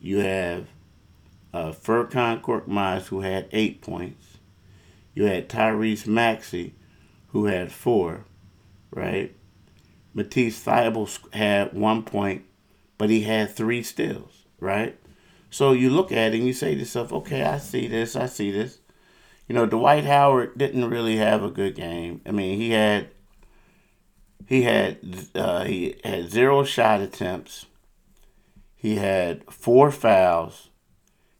You 0.00 0.18
have 0.18 0.66
uh, 1.54 1.70
Furkan 1.70 2.40
Korkmaz, 2.40 3.06
who 3.06 3.20
had 3.20 3.48
eight 3.52 3.80
points. 3.80 4.38
You 5.14 5.24
had 5.26 5.48
Tyrese 5.48 6.08
Maxey, 6.08 6.74
who 7.28 7.46
had 7.46 7.70
four, 7.70 8.24
right? 8.90 9.34
Matisse 10.14 10.64
Thybulle 10.64 11.32
had 11.34 11.72
one 11.72 12.02
point, 12.02 12.44
but 12.98 13.10
he 13.10 13.22
had 13.22 13.50
three 13.50 13.82
steals, 13.82 14.44
right? 14.60 14.98
So 15.50 15.72
you 15.72 15.90
look 15.90 16.10
at 16.12 16.34
it 16.34 16.38
and 16.38 16.46
you 16.46 16.52
say 16.52 16.74
to 16.74 16.80
yourself, 16.80 17.12
okay, 17.12 17.42
I 17.42 17.58
see 17.58 17.86
this, 17.86 18.16
I 18.16 18.26
see 18.26 18.50
this 18.50 18.78
you 19.48 19.54
know, 19.54 19.66
Dwight 19.66 20.04
Howard 20.04 20.58
didn't 20.58 20.90
really 20.90 21.16
have 21.16 21.42
a 21.42 21.50
good 21.50 21.74
game. 21.74 22.20
I 22.26 22.32
mean, 22.32 22.58
he 22.58 22.70
had 22.70 23.08
he 24.46 24.62
had 24.62 24.98
uh, 25.34 25.64
he 25.64 25.96
had 26.04 26.30
zero 26.30 26.64
shot 26.64 27.00
attempts. 27.00 27.66
He 28.74 28.96
had 28.96 29.44
four 29.52 29.90
fouls. 29.90 30.70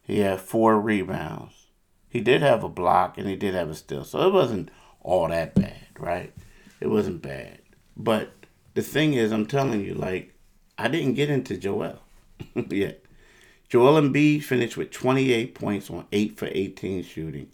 He 0.02 0.20
had 0.20 0.40
four 0.40 0.80
rebounds. 0.80 1.66
He 2.08 2.20
did 2.20 2.42
have 2.42 2.62
a 2.62 2.68
block 2.68 3.18
and 3.18 3.28
he 3.28 3.36
did 3.36 3.54
have 3.54 3.68
a 3.68 3.74
steal. 3.74 4.04
So 4.04 4.26
it 4.26 4.32
wasn't 4.32 4.70
all 5.00 5.28
that 5.28 5.54
bad, 5.54 5.86
right? 5.98 6.32
It 6.80 6.88
wasn't 6.88 7.22
bad. 7.22 7.58
But 7.96 8.32
the 8.74 8.82
thing 8.82 9.14
is, 9.14 9.32
I'm 9.32 9.46
telling 9.46 9.84
you, 9.84 9.94
like, 9.94 10.34
I 10.78 10.88
didn't 10.88 11.14
get 11.14 11.30
into 11.30 11.56
Joel 11.56 12.00
yet. 12.68 13.02
Joel 13.68 14.00
Embiid 14.00 14.42
finished 14.42 14.76
with 14.76 14.90
28 14.90 15.54
points 15.54 15.90
on 15.90 16.06
8 16.12 16.38
for 16.38 16.48
18 16.50 17.02
shooting. 17.02 17.48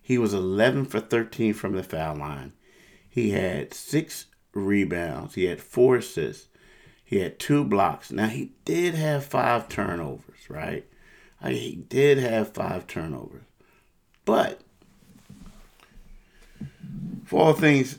He 0.00 0.16
was 0.16 0.32
11 0.32 0.86
for 0.86 1.00
13 1.00 1.52
from 1.52 1.74
the 1.74 1.82
foul 1.82 2.16
line. 2.16 2.52
He 3.08 3.30
had 3.30 3.74
six 3.74 4.26
rebounds. 4.52 5.34
He 5.34 5.44
had 5.44 5.60
four 5.60 5.96
assists. 5.96 6.48
He 7.04 7.18
had 7.18 7.38
two 7.38 7.64
blocks. 7.64 8.10
Now, 8.10 8.28
he 8.28 8.52
did 8.64 8.94
have 8.94 9.24
five 9.24 9.68
turnovers, 9.68 10.48
right? 10.48 10.86
I 11.40 11.52
he 11.52 11.76
did 11.88 12.18
have 12.18 12.52
five 12.52 12.86
turnovers. 12.86 13.44
But 14.24 14.60
for 17.24 17.40
all 17.40 17.52
things 17.52 17.98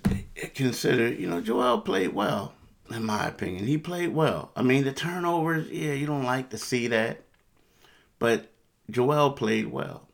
considered, 0.63 1.20
you 1.20 1.30
know, 1.30 1.42
Joel 1.42 1.82
played 1.82 2.13
well, 2.13 2.54
in 2.92 3.04
my 3.04 3.28
opinion. 3.28 3.66
He 3.66 3.78
played 3.78 4.13
well. 4.13 4.51
I 4.56 4.62
mean, 4.62 4.84
the 4.84 4.94
turnovers, 4.94 5.70
yeah, 5.70 5.94
you 5.94 6.06
don't 6.06 6.24
like 6.24 6.50
to 6.51 6.58
see 6.58 6.88
that. 6.88 7.22
But 8.20 8.51
Joel 8.89 9.32
played 9.32 9.72
well 9.72 10.10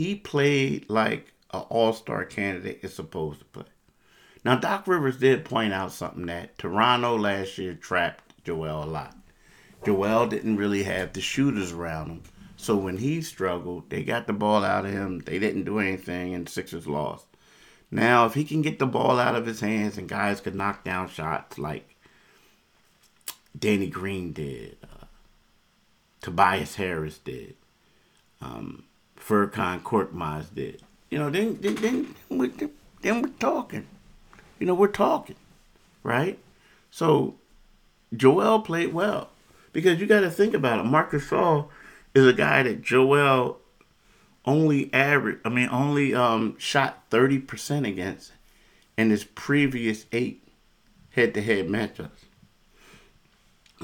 he 0.00 0.14
played 0.14 0.88
like 0.88 1.30
an 1.52 1.60
all 1.68 1.92
star 1.92 2.24
candidate 2.24 2.80
is 2.82 2.94
supposed 2.94 3.40
to 3.40 3.44
play. 3.44 3.66
Now, 4.46 4.56
Doc 4.56 4.86
Rivers 4.86 5.18
did 5.18 5.44
point 5.44 5.74
out 5.74 5.92
something 5.92 6.24
that 6.24 6.56
Toronto 6.56 7.18
last 7.18 7.58
year 7.58 7.74
trapped 7.74 8.42
Joel 8.42 8.84
a 8.84 8.86
lot. 8.86 9.14
Joel 9.84 10.26
didn't 10.26 10.56
really 10.56 10.84
have 10.84 11.12
the 11.12 11.20
shooters 11.20 11.72
around 11.72 12.08
him. 12.08 12.22
So 12.56 12.76
when 12.76 12.96
he 12.96 13.20
struggled, 13.20 13.90
they 13.90 14.02
got 14.02 14.26
the 14.26 14.32
ball 14.32 14.64
out 14.64 14.86
of 14.86 14.92
him. 14.92 15.18
They 15.18 15.38
didn't 15.38 15.64
do 15.64 15.78
anything, 15.78 16.34
and 16.34 16.48
Sixers 16.48 16.86
lost. 16.86 17.26
Now, 17.90 18.26
if 18.26 18.34
he 18.34 18.44
can 18.44 18.62
get 18.62 18.78
the 18.78 18.86
ball 18.86 19.18
out 19.18 19.34
of 19.34 19.46
his 19.46 19.60
hands 19.60 19.98
and 19.98 20.08
guys 20.08 20.40
could 20.40 20.54
knock 20.54 20.84
down 20.84 21.08
shots 21.08 21.58
like 21.58 21.96
Danny 23.58 23.88
Green 23.88 24.32
did, 24.32 24.76
uh, 24.84 25.06
Tobias 26.20 26.76
Harris 26.76 27.18
did, 27.18 27.56
um, 28.40 28.84
Furkan 29.18 29.82
Korkmaz 29.82 30.54
did. 30.54 30.82
You 31.10 31.18
know, 31.18 31.30
then 31.30 31.58
then 31.60 31.74
then 31.76 32.14
we're, 32.28 32.52
then 33.02 33.22
we're 33.22 33.28
talking. 33.40 33.86
You 34.60 34.66
know, 34.66 34.74
we're 34.74 34.88
talking, 34.88 35.36
right? 36.04 36.38
So 36.90 37.34
Joel 38.14 38.60
played 38.60 38.92
well 38.92 39.30
because 39.72 40.00
you 40.00 40.06
got 40.06 40.20
to 40.20 40.30
think 40.30 40.54
about 40.54 40.78
it. 40.78 40.84
Marcus 40.84 41.24
Gasol 41.24 41.68
is 42.14 42.26
a 42.26 42.32
guy 42.32 42.62
that 42.62 42.82
Joel 42.82 43.58
only 44.44 44.92
average. 44.92 45.38
I 45.44 45.48
mean, 45.48 45.68
only 45.70 46.14
um, 46.14 46.56
shot 46.58 47.04
thirty 47.10 47.38
percent 47.38 47.86
against 47.86 48.32
in 48.96 49.10
his 49.10 49.24
previous 49.24 50.06
eight 50.12 50.46
head-to-head 51.10 51.68
matchups. 51.68 52.10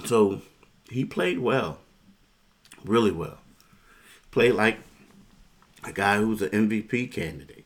So 0.05 0.43
he 0.91 1.05
played 1.05 1.39
well, 1.39 1.79
really 2.85 3.11
well. 3.11 3.39
Played 4.31 4.53
like 4.53 4.79
a 5.85 5.93
guy 5.93 6.19
who's 6.19 6.43
an 6.43 6.51
MVP 6.51 7.11
candidate. 7.11 7.65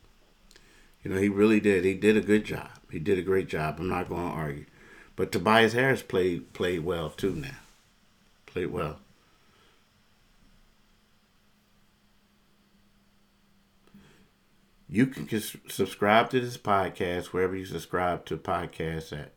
You 1.02 1.10
know, 1.10 1.20
he 1.20 1.28
really 1.28 1.60
did. 1.60 1.84
He 1.84 1.94
did 1.94 2.16
a 2.16 2.20
good 2.20 2.44
job. 2.44 2.70
He 2.90 2.98
did 2.98 3.18
a 3.18 3.22
great 3.22 3.48
job. 3.48 3.76
I'm 3.78 3.88
not 3.88 4.08
going 4.08 4.28
to 4.28 4.34
argue. 4.34 4.66
But 5.16 5.32
Tobias 5.32 5.72
Harris 5.72 6.02
played 6.02 6.52
played 6.52 6.84
well 6.84 7.10
too 7.10 7.34
now. 7.34 7.58
Played 8.46 8.70
well. 8.70 9.00
You 14.92 15.06
can 15.06 15.28
subscribe 15.68 16.30
to 16.30 16.40
this 16.40 16.56
podcast 16.56 17.26
wherever 17.26 17.54
you 17.54 17.64
subscribe 17.64 18.24
to 18.26 18.36
podcasts 18.36 19.16
at. 19.16 19.34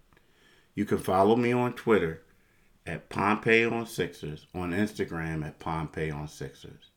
You 0.73 0.83
can 0.83 0.97
follow 0.97 1.35
me 1.35 1.51
on 1.51 1.73
Twitter 1.73 2.23
at 2.87 3.07
Pompey 3.09 3.63
on 3.63 3.85
Sixers, 3.85 4.47
on 4.55 4.71
Instagram 4.71 5.45
at 5.45 5.59
Pompey 5.59 6.09
on 6.09 6.27
Sixers. 6.27 6.89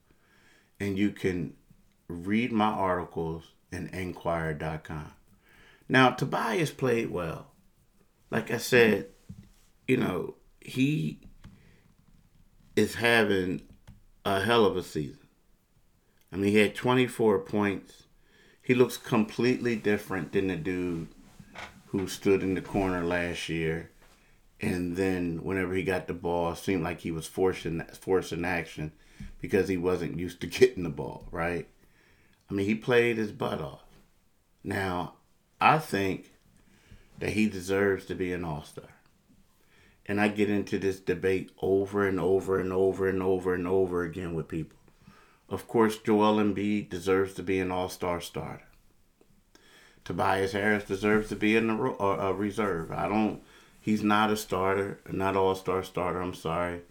and 0.80 0.96
you 0.98 1.10
can 1.10 1.54
read 2.08 2.50
my 2.50 2.66
articles 2.66 3.52
in 3.72 3.88
Inquirer.com. 3.88 5.12
Now, 5.88 6.10
Tobias 6.10 6.70
played 6.70 7.10
well. 7.10 7.48
Like 8.30 8.50
I 8.50 8.58
said, 8.58 9.08
you 9.86 9.96
know, 9.98 10.34
he 10.60 11.20
is 12.74 12.96
having 12.96 13.62
a 14.24 14.40
hell 14.40 14.64
of 14.64 14.76
a 14.76 14.82
season. 14.82 15.28
I 16.32 16.36
mean, 16.36 16.52
he 16.52 16.58
had 16.58 16.74
24 16.74 17.40
points. 17.40 18.05
He 18.66 18.74
looks 18.74 18.96
completely 18.96 19.76
different 19.76 20.32
than 20.32 20.48
the 20.48 20.56
dude 20.56 21.06
who 21.86 22.08
stood 22.08 22.42
in 22.42 22.54
the 22.54 22.60
corner 22.60 23.04
last 23.04 23.48
year. 23.48 23.92
And 24.60 24.96
then 24.96 25.44
whenever 25.44 25.72
he 25.72 25.84
got 25.84 26.08
the 26.08 26.14
ball, 26.14 26.56
seemed 26.56 26.82
like 26.82 26.98
he 26.98 27.12
was 27.12 27.28
forcing 27.28 27.80
forcing 28.00 28.44
action 28.44 28.90
because 29.40 29.68
he 29.68 29.76
wasn't 29.76 30.18
used 30.18 30.40
to 30.40 30.46
getting 30.48 30.82
the 30.82 30.88
ball, 30.88 31.28
right? 31.30 31.68
I 32.50 32.54
mean, 32.54 32.66
he 32.66 32.74
played 32.74 33.18
his 33.18 33.30
butt 33.30 33.60
off. 33.60 33.84
Now, 34.64 35.14
I 35.60 35.78
think 35.78 36.32
that 37.20 37.34
he 37.34 37.48
deserves 37.48 38.04
to 38.06 38.16
be 38.16 38.32
an 38.32 38.44
all 38.44 38.64
star. 38.64 38.96
And 40.06 40.20
I 40.20 40.26
get 40.26 40.50
into 40.50 40.80
this 40.80 40.98
debate 40.98 41.52
over 41.62 42.04
and 42.04 42.18
over 42.18 42.58
and 42.58 42.72
over 42.72 43.08
and 43.08 43.22
over 43.22 43.54
and 43.54 43.68
over 43.68 44.02
again 44.02 44.34
with 44.34 44.48
people. 44.48 44.76
Of 45.48 45.68
course, 45.68 45.98
Joel 45.98 46.36
Embiid 46.36 46.90
deserves 46.90 47.34
to 47.34 47.42
be 47.42 47.60
an 47.60 47.70
all 47.70 47.88
star 47.88 48.20
starter. 48.20 48.64
Tobias 50.04 50.52
Harris 50.52 50.84
deserves 50.84 51.28
to 51.28 51.36
be 51.36 51.56
in 51.56 51.70
a, 51.70 51.82
a 51.82 51.92
uh, 51.98 52.28
uh, 52.28 52.32
reserve. 52.32 52.90
I 52.92 53.08
don't. 53.08 53.42
He's 53.80 54.02
not 54.02 54.30
a 54.30 54.36
starter, 54.36 55.00
not 55.10 55.36
all 55.36 55.54
star 55.54 55.82
starter. 55.82 56.20
I'm 56.20 56.34
sorry, 56.34 56.82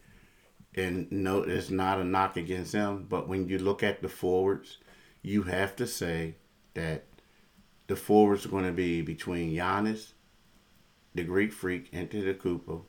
and 0.74 1.12
no, 1.12 1.42
it's 1.42 1.70
not 1.70 2.00
a 2.00 2.04
knock 2.04 2.38
against 2.38 2.74
him. 2.74 3.06
But 3.10 3.28
when 3.28 3.48
you 3.48 3.58
look 3.58 3.84
at 3.84 4.02
the 4.02 4.10
forwards, 4.10 4.78
you 5.22 5.44
have 5.44 5.76
to 5.78 5.88
say 5.88 6.36
that 6.74 7.06
the 7.88 7.96
forwards 7.96 8.46
are 8.46 8.50
going 8.50 8.66
to 8.66 8.72
be 8.72 9.02
between 9.02 9.54
Giannis, 9.54 10.14
the 11.14 11.24
Greek 11.24 11.54
Freak, 11.54 11.92
Antetokounmpo, 11.92 12.84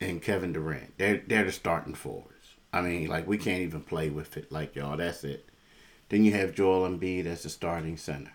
and 0.00 0.22
Kevin 0.22 0.52
Durant. 0.52 0.96
They're 0.98 1.22
they're 1.26 1.44
the 1.44 1.52
starting 1.52 1.94
forwards. 1.94 2.29
I 2.72 2.80
mean, 2.82 3.08
like 3.08 3.26
we 3.26 3.38
can't 3.38 3.62
even 3.62 3.82
play 3.82 4.10
with 4.10 4.36
it 4.36 4.50
like 4.52 4.76
y'all. 4.76 4.96
That's 4.96 5.24
it. 5.24 5.48
Then 6.08 6.24
you 6.24 6.32
have 6.32 6.54
Joel 6.54 6.88
Embiid 6.88 7.26
as 7.26 7.42
the 7.42 7.48
starting 7.48 7.96
center. 7.96 8.32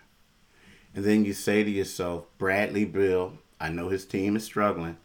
And 0.94 1.04
then 1.04 1.24
you 1.24 1.34
say 1.34 1.62
to 1.62 1.70
yourself, 1.70 2.24
Bradley 2.38 2.84
Beal. 2.84 3.38
I 3.60 3.68
know 3.68 3.88
his 3.88 4.04
team 4.04 4.36
is 4.36 4.44
struggling, 4.44 4.96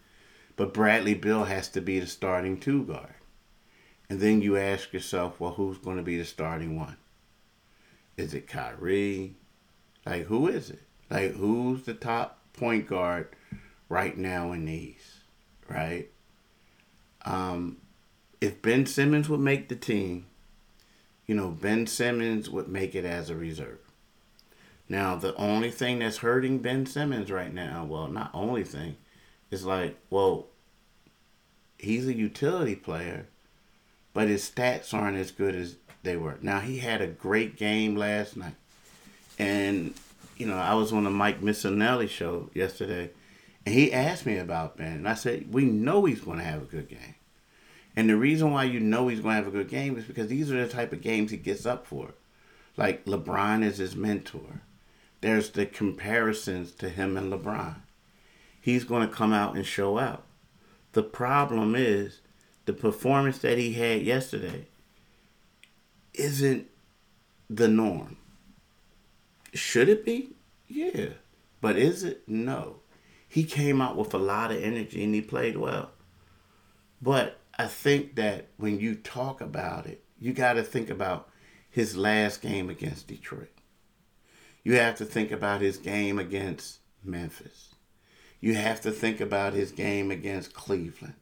but 0.56 0.74
Bradley 0.74 1.14
Beal 1.14 1.46
has 1.46 1.68
to 1.70 1.82
be 1.82 2.00
the 2.00 2.08
starting 2.08 2.60
two 2.60 2.84
guard. 2.84 3.14
And 4.10 4.20
then 4.20 4.42
you 4.42 4.58
ask 4.58 4.92
yourself, 4.92 5.40
well, 5.40 5.54
who's 5.54 5.78
going 5.78 5.98
to 5.98 6.04
be 6.04 6.18
the 6.18 6.26
starting 6.26 6.78
one? 6.78 6.98
Is 8.18 8.34
it 8.34 8.48
Kyrie? 8.48 9.36
Like, 10.06 10.26
who 10.26 10.48
is 10.48 10.70
it? 10.70 10.82
Like, 11.10 11.34
who's 11.36 11.84
the 11.84 11.94
top 11.94 12.40
point 12.54 12.88
guard 12.88 13.30
right 13.88 14.18
now 14.18 14.52
in 14.52 14.66
these, 14.66 15.20
right? 15.70 16.10
Um, 17.24 17.78
if 18.42 18.62
Ben 18.62 18.88
Simmons 18.88 19.30
would 19.30 19.40
make 19.40 19.70
the 19.70 19.76
team, 19.76 20.26
you 21.28 21.36
know, 21.36 21.50
Ben 21.50 21.86
Simmons 21.86 22.50
would 22.50 22.68
make 22.68 22.96
it 22.96 23.06
as 23.06 23.30
a 23.30 23.36
reserve. 23.36 23.80
Now, 24.90 25.16
the 25.16 25.36
only 25.36 25.72
thing 25.72 26.00
that's 26.00 26.18
hurting 26.18 26.58
Ben 26.58 26.86
Simmons 26.86 27.32
right 27.32 27.54
now, 27.54 27.86
well, 27.86 28.08
not 28.08 28.32
only 28.34 28.64
thing, 28.64 28.98
is 29.50 29.64
like, 29.64 29.96
well, 30.10 30.48
he's 31.78 32.08
a 32.08 32.14
utility 32.14 32.76
player, 32.76 33.28
but 34.14 34.28
his 34.28 34.50
stats 34.50 34.94
aren't 34.94 35.18
as 35.18 35.32
good 35.32 35.56
as 35.56 35.78
they 36.04 36.18
were. 36.18 36.38
Now, 36.42 36.60
he 36.60 36.80
had 36.80 37.02
a 37.02 37.08
great 37.08 37.56
game 37.56 37.96
last 37.96 38.36
night. 38.36 38.56
And, 39.40 39.94
you 40.36 40.46
know, 40.46 40.58
I 40.58 40.74
was 40.74 40.92
on 40.92 41.06
the 41.06 41.10
Mike 41.10 41.42
Missanelli 41.42 42.10
show 42.10 42.50
yesterday, 42.54 43.12
and 43.66 43.74
he 43.74 43.94
asked 43.94 44.26
me 44.26 44.38
about 44.38 44.78
Ben. 44.78 44.94
And 44.94 45.08
I 45.08 45.14
said, 45.14 45.54
we 45.54 45.64
know 45.64 46.04
he's 46.06 46.22
going 46.22 46.40
to 46.40 46.44
have 46.44 46.64
a 46.64 46.66
good 46.66 46.90
game. 46.90 47.16
And 47.96 48.10
the 48.10 48.16
reason 48.16 48.52
why 48.52 48.64
you 48.64 48.80
know 48.80 49.08
he's 49.08 49.20
going 49.20 49.36
to 49.36 49.44
have 49.44 49.48
a 49.48 49.58
good 49.58 49.70
game 49.70 49.98
is 49.98 50.06
because 50.06 50.28
these 50.28 50.52
are 50.52 50.66
the 50.66 50.72
type 50.72 50.94
of 50.94 51.02
games 51.02 51.32
he 51.32 51.38
gets 51.38 51.66
up 51.66 51.86
for. 51.86 52.14
Like 52.78 53.06
LeBron 53.06 53.64
is 53.64 53.78
his 53.78 53.96
mentor. 53.96 54.62
There's 55.20 55.52
the 55.52 55.66
comparisons 55.66 56.72
to 56.74 56.90
him 56.90 57.18
and 57.18 57.32
LeBron. 57.32 57.76
He's 58.60 58.84
going 58.84 59.08
to 59.08 59.14
come 59.14 59.34
out 59.34 59.56
and 59.56 59.66
show 59.66 59.98
out. 59.98 60.24
The 60.94 61.04
problem 61.04 61.76
is 61.76 62.22
the 62.66 62.74
performance 62.74 63.40
that 63.40 63.58
he 63.58 63.74
had 63.74 64.02
yesterday 64.02 64.68
isn't 66.14 66.68
the 67.50 67.68
norm. 67.68 68.18
Should 69.54 69.90
it 69.90 70.06
be? 70.06 70.32
Yeah. 70.68 71.10
But 71.60 71.78
is 71.78 72.04
it? 72.04 72.24
No. 72.28 72.78
He 73.28 73.44
came 73.44 73.82
out 73.82 73.98
with 73.98 74.14
a 74.14 74.18
lot 74.18 74.52
of 74.52 74.62
energy 74.62 75.04
and 75.04 75.14
he 75.14 75.22
played 75.22 75.58
well. 75.58 75.92
But 77.02 77.41
I 77.62 77.68
think 77.68 78.16
that 78.16 78.48
when 78.58 78.80
you 78.80 78.96
talk 78.96 79.40
about 79.40 79.86
it, 79.86 80.04
you 80.20 80.34
got 80.34 80.54
to 80.54 80.64
think 80.64 80.90
about 80.90 81.30
his 81.70 81.96
last 81.96 82.42
game 82.42 82.72
against 82.72 83.06
Detroit. 83.06 83.52
You 84.64 84.78
have 84.78 84.96
to 84.96 85.06
think 85.06 85.32
about 85.32 85.62
his 85.62 85.78
game 85.78 86.18
against 86.18 86.80
Memphis. 87.04 87.76
You 88.40 88.56
have 88.56 88.82
to 88.82 88.90
think 88.90 89.22
about 89.22 89.54
his 89.54 89.72
game 89.72 90.10
against 90.10 90.56
Cleveland. 90.56 91.14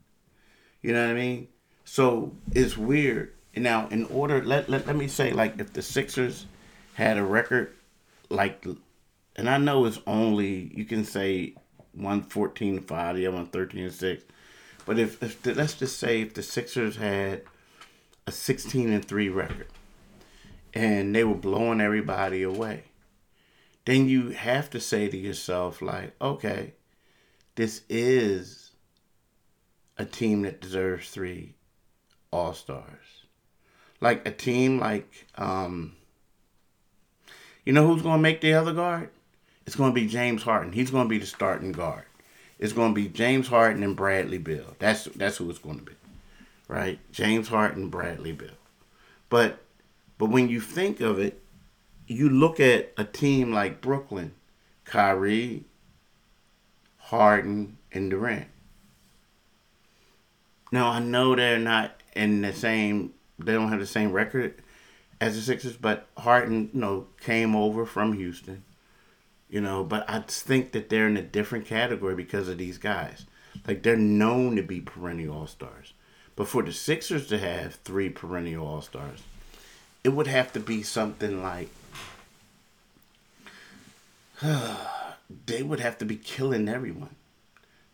You 0.82 0.94
know 0.94 1.06
what 1.08 1.12
I 1.12 1.20
mean? 1.20 1.50
So 1.84 2.32
it's 2.54 2.78
weird. 2.78 3.34
Now, 3.58 3.90
in 3.90 4.06
order, 4.06 4.42
let, 4.42 4.70
let, 4.70 4.88
let 4.88 4.96
me 4.96 5.10
say, 5.10 5.34
like, 5.34 5.60
if 5.60 5.74
the 5.74 5.82
Sixers 5.82 6.46
had 6.94 7.18
a 7.18 7.24
record 7.24 7.76
like, 8.30 8.66
and 9.36 9.50
I 9.50 9.58
know 9.58 9.84
it's 9.84 10.00
only, 10.08 10.72
you 10.74 10.86
can 10.86 11.04
say 11.04 11.56
114 11.96 12.80
5, 12.80 13.16
the 13.18 13.28
other 13.28 13.36
one 13.36 13.48
13 13.48 13.92
6. 13.92 14.24
But 14.90 14.98
if, 14.98 15.22
if 15.22 15.44
the, 15.44 15.54
let's 15.54 15.76
just 15.76 16.00
say 16.00 16.22
if 16.22 16.34
the 16.34 16.42
Sixers 16.42 16.96
had 16.96 17.44
a 18.26 18.32
16 18.32 18.92
and 18.92 19.06
3 19.06 19.30
record 19.30 19.68
and 20.74 21.16
they 21.16 21.24
were 21.24 21.36
blowing 21.36 21.80
everybody 21.80 22.42
away, 22.42 22.86
then 23.86 24.10
you 24.10 24.30
have 24.32 24.72
to 24.72 24.80
say 24.80 25.08
to 25.08 25.16
yourself, 25.16 25.84
like, 25.84 26.16
okay, 26.20 26.74
this 27.54 27.84
is 27.88 28.72
a 30.00 30.06
team 30.06 30.42
that 30.42 30.60
deserves 30.60 31.12
three 31.12 31.54
All 32.34 32.56
Stars. 32.56 33.26
Like 34.02 34.28
a 34.28 34.32
team 34.32 34.80
like, 34.80 35.28
um, 35.36 35.94
you 37.64 37.74
know 37.74 37.86
who's 37.86 38.02
going 38.02 38.18
to 38.18 38.24
make 38.24 38.42
the 38.42 38.54
other 38.54 38.74
guard? 38.74 39.12
It's 39.68 39.76
going 39.76 39.92
to 39.92 40.02
be 40.02 40.08
James 40.08 40.42
Harden. 40.42 40.74
He's 40.74 40.90
going 40.90 41.06
to 41.06 41.10
be 41.10 41.20
the 41.20 41.28
starting 41.28 41.74
guard 41.74 42.06
it's 42.60 42.74
going 42.74 42.94
to 42.94 43.02
be 43.02 43.08
James 43.08 43.48
Harden 43.48 43.84
and 43.84 43.96
Bradley 43.96 44.38
Beal. 44.38 44.76
That's 44.80 45.06
that's 45.06 45.38
who 45.38 45.50
it's 45.50 45.60
going 45.60 45.80
to 45.80 45.86
be, 45.86 45.94
right? 46.68 47.00
James 47.12 47.48
Harden, 47.48 47.90
Bradley 47.90 48.34
Beal. 48.34 48.50
But 49.30 49.60
but 50.18 50.28
when 50.28 50.50
you 50.50 50.60
think 50.60 51.00
of 51.00 51.18
it, 51.18 51.42
you 52.06 52.30
look 52.30 52.60
at 52.60 52.92
a 52.98 53.06
team 53.06 53.54
like 53.54 53.80
Brooklyn, 53.80 54.34
Kyrie, 54.84 55.64
Harden, 56.98 57.78
and 57.94 58.10
Durant. 58.12 58.48
Now 60.72 60.90
I 60.90 61.00
know 61.00 61.36
they're 61.36 61.58
not 61.58 62.04
in 62.14 62.42
the 62.42 62.54
same. 62.54 63.14
They 63.40 63.54
don't 63.54 63.70
have 63.70 63.80
the 63.80 63.88
same 63.88 64.12
record 64.12 64.62
as 65.22 65.36
the 65.36 65.42
Sixers, 65.42 65.78
but 65.78 66.08
Harden, 66.18 66.70
you 66.74 66.82
know, 66.82 67.08
came 67.22 67.56
over 67.56 67.86
from 67.86 68.14
Houston 68.14 68.64
you 69.50 69.62
know. 69.62 69.84
But 69.84 70.10
I 70.10 70.20
think 70.20 70.72
that 70.72 70.90
they're 70.90 71.08
in 71.08 71.18
a 71.18 71.22
different 71.22 71.66
category 71.66 72.16
because 72.16 72.48
of 72.48 72.58
these 72.58 72.78
guys. 72.78 73.26
Like 73.68 73.84
they're 73.84 73.98
known 73.98 74.56
to 74.56 74.64
be 74.64 74.80
perennial 74.80 75.36
all 75.36 75.48
stars, 75.48 75.94
but 76.36 76.48
for 76.48 76.64
the 76.64 76.72
Sixers 76.72 77.28
to 77.28 77.38
have 77.38 77.76
three 77.76 78.10
perennial 78.10 78.66
all 78.66 78.82
stars, 78.82 79.24
it 80.04 80.10
would 80.10 80.28
have 80.28 80.54
to 80.54 80.60
be 80.60 80.84
something 80.84 81.42
like 81.42 81.70
they 85.46 85.64
would 85.64 85.80
have 85.80 85.98
to 85.98 86.06
be 86.06 86.16
killing 86.16 86.70
everyone 86.70 87.16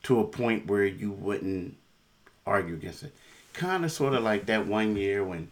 to 0.04 0.20
a 0.20 0.24
point 0.24 0.68
where 0.68 0.86
you 0.86 1.12
wouldn't 1.12 1.76
argue 2.46 2.76
against 2.76 3.04
it. 3.04 3.16
Kind 3.54 3.84
of 3.84 3.92
sort 3.92 4.14
of 4.14 4.24
like 4.24 4.46
that 4.46 4.68
one 4.68 4.96
year 4.96 5.24
when 5.24 5.50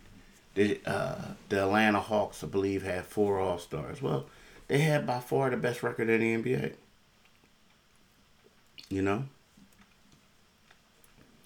the 0.55 0.79
uh, 0.85 1.33
the 1.49 1.63
Atlanta 1.63 1.99
Hawks, 1.99 2.43
I 2.43 2.47
believe, 2.47 2.83
had 2.83 3.05
four 3.05 3.39
All 3.39 3.57
Stars. 3.57 4.01
Well, 4.01 4.25
they 4.67 4.79
had 4.79 5.05
by 5.05 5.19
far 5.19 5.49
the 5.49 5.57
best 5.57 5.83
record 5.83 6.09
in 6.09 6.21
the 6.21 6.51
NBA. 6.51 6.73
You 8.89 9.01
know? 9.01 9.25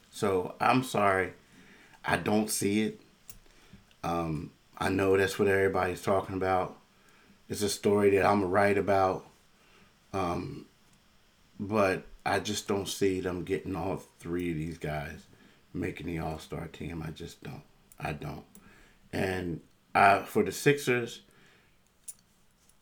So 0.09 0.55
I'm 0.59 0.83
sorry. 0.83 1.33
I 2.03 2.17
don't 2.17 2.49
see 2.49 2.83
it. 2.83 3.01
Um, 4.03 4.51
I 4.77 4.89
know 4.89 5.17
that's 5.17 5.37
what 5.37 5.47
everybody's 5.47 6.01
talking 6.01 6.35
about. 6.35 6.77
It's 7.49 7.61
a 7.61 7.69
story 7.69 8.11
that 8.11 8.25
I'm 8.25 8.43
write 8.43 8.77
about. 8.77 9.25
Um, 10.13 10.65
but 11.59 12.03
I 12.25 12.39
just 12.39 12.67
don't 12.67 12.87
see 12.87 13.19
them 13.19 13.43
getting 13.43 13.75
all 13.75 14.03
three 14.19 14.51
of 14.51 14.57
these 14.57 14.77
guys 14.77 15.27
making 15.73 16.07
the 16.07 16.19
All 16.19 16.39
Star 16.39 16.67
team. 16.67 17.03
I 17.05 17.11
just 17.11 17.43
don't. 17.43 17.63
I 17.99 18.13
don't. 18.13 18.43
And 19.13 19.61
I, 19.95 20.19
for 20.19 20.43
the 20.43 20.51
Sixers, 20.51 21.21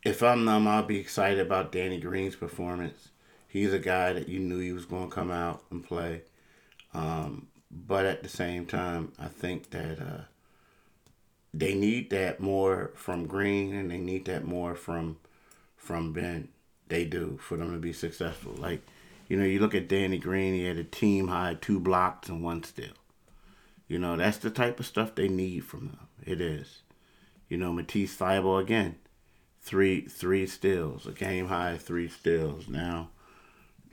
if 0.06 0.22
I'm 0.22 0.44
them, 0.44 0.68
I'll 0.68 0.84
be 0.84 1.00
excited 1.00 1.40
about 1.40 1.72
Danny 1.72 1.98
Green's 1.98 2.36
performance. 2.36 3.08
He's 3.48 3.72
a 3.72 3.80
guy 3.80 4.12
that 4.12 4.28
you 4.28 4.38
knew 4.38 4.60
he 4.60 4.70
was 4.70 4.84
going 4.84 5.08
to 5.08 5.14
come 5.14 5.32
out 5.32 5.64
and 5.72 5.82
play. 5.82 6.22
Um, 6.94 7.48
but 7.72 8.06
at 8.06 8.22
the 8.22 8.28
same 8.28 8.66
time, 8.66 9.12
I 9.18 9.26
think 9.26 9.70
that 9.70 9.98
uh, 9.98 10.20
they 11.52 11.74
need 11.74 12.10
that 12.10 12.38
more 12.38 12.92
from 12.94 13.26
Green, 13.26 13.74
and 13.74 13.90
they 13.90 13.98
need 13.98 14.26
that 14.26 14.44
more 14.44 14.76
from 14.76 15.16
from 15.76 16.12
Ben. 16.12 16.50
They 16.86 17.04
do 17.04 17.36
for 17.42 17.56
them 17.56 17.72
to 17.72 17.78
be 17.78 17.92
successful. 17.92 18.52
Like, 18.56 18.82
you 19.26 19.36
know, 19.36 19.44
you 19.44 19.58
look 19.58 19.74
at 19.74 19.88
Danny 19.88 20.18
Green, 20.18 20.54
he 20.54 20.66
had 20.66 20.76
a 20.76 20.84
team 20.84 21.26
high 21.26 21.56
two 21.60 21.80
blocks 21.80 22.28
and 22.28 22.44
one 22.44 22.62
steal. 22.62 22.94
You 23.88 23.98
know, 23.98 24.16
that's 24.16 24.38
the 24.38 24.50
type 24.50 24.78
of 24.78 24.86
stuff 24.86 25.16
they 25.16 25.28
need 25.28 25.64
from 25.64 25.86
them. 25.88 26.06
It 26.24 26.40
is. 26.40 26.82
You 27.48 27.56
know, 27.56 27.72
Matisse 27.72 28.16
Thybulle 28.16 28.60
again, 28.60 28.96
three 29.66 30.02
three 30.02 30.46
steals, 30.46 31.06
a 31.06 31.10
game 31.12 31.48
high 31.48 31.76
three 31.76 32.08
steals 32.08 32.68
now, 32.68 33.10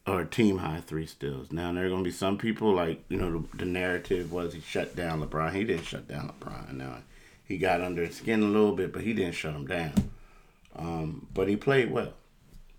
or 0.05 0.23
team 0.23 0.59
high 0.59 0.79
three 0.79 1.07
steals. 1.07 1.51
Now 1.51 1.73
there 1.73 1.87
are 1.87 1.89
gonna 1.89 2.03
be 2.03 2.11
some 2.11 2.37
people 2.37 2.73
like 2.73 3.03
you 3.09 3.17
know 3.17 3.31
the, 3.31 3.57
the 3.57 3.65
narrative 3.65 4.31
was 4.31 4.53
he 4.53 4.61
shut 4.61 4.95
down 4.95 5.21
LeBron. 5.21 5.53
He 5.53 5.63
didn't 5.63 5.85
shut 5.85 6.07
down 6.07 6.31
LeBron. 6.39 6.73
Now 6.73 6.99
he 7.43 7.57
got 7.57 7.81
under 7.81 8.05
his 8.05 8.17
skin 8.17 8.43
a 8.43 8.45
little 8.45 8.75
bit, 8.75 8.93
but 8.93 9.01
he 9.01 9.13
didn't 9.13 9.33
shut 9.33 9.55
him 9.55 9.65
down. 9.65 9.93
Um, 10.75 11.27
but 11.33 11.47
he 11.47 11.55
played 11.55 11.91
well, 11.91 12.13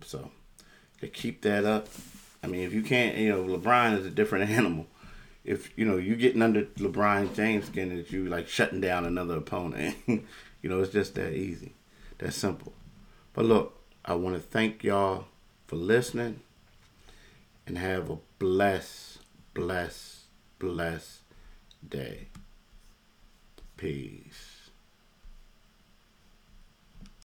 so 0.05 0.31
to 1.01 1.09
keep 1.09 1.43
that 1.43 1.65
up. 1.65 1.89
I 2.45 2.47
mean, 2.47 2.63
if 2.63 2.73
you 2.73 2.83
can't, 2.83 3.17
you 3.17 3.31
know, 3.31 3.43
LeBron 3.43 3.99
is 3.99 4.07
a 4.07 4.11
different 4.11 4.51
animal 4.59 4.87
if 5.45 5.77
you 5.77 5.85
know 5.85 5.97
you're 5.97 6.17
getting 6.17 6.43
under 6.43 6.63
LeBron 6.63 7.35
James 7.35 7.67
skin, 7.67 7.93
is 7.93 8.11
you 8.11 8.27
like 8.29 8.49
shutting 8.49 8.81
down 8.81 9.05
another 9.05 9.37
opponent. 9.37 9.97
you 10.07 10.23
know, 10.63 10.81
it's 10.81 10.93
just 10.93 11.17
that 11.17 11.35
easy, 11.35 11.75
that 12.19 12.33
simple. 12.33 12.73
But 13.35 13.47
look, 13.47 13.81
I 14.05 14.15
want 14.15 14.37
to 14.37 14.41
thank 14.41 14.85
y'all 14.85 15.27
for 15.67 15.77
listening, 15.77 16.41
and 17.67 17.77
have 17.77 18.09
a 18.09 18.19
blessed, 18.39 19.19
blessed, 19.55 20.21
blessed 20.59 21.21
day. 21.87 22.29
Peace. 23.77 24.54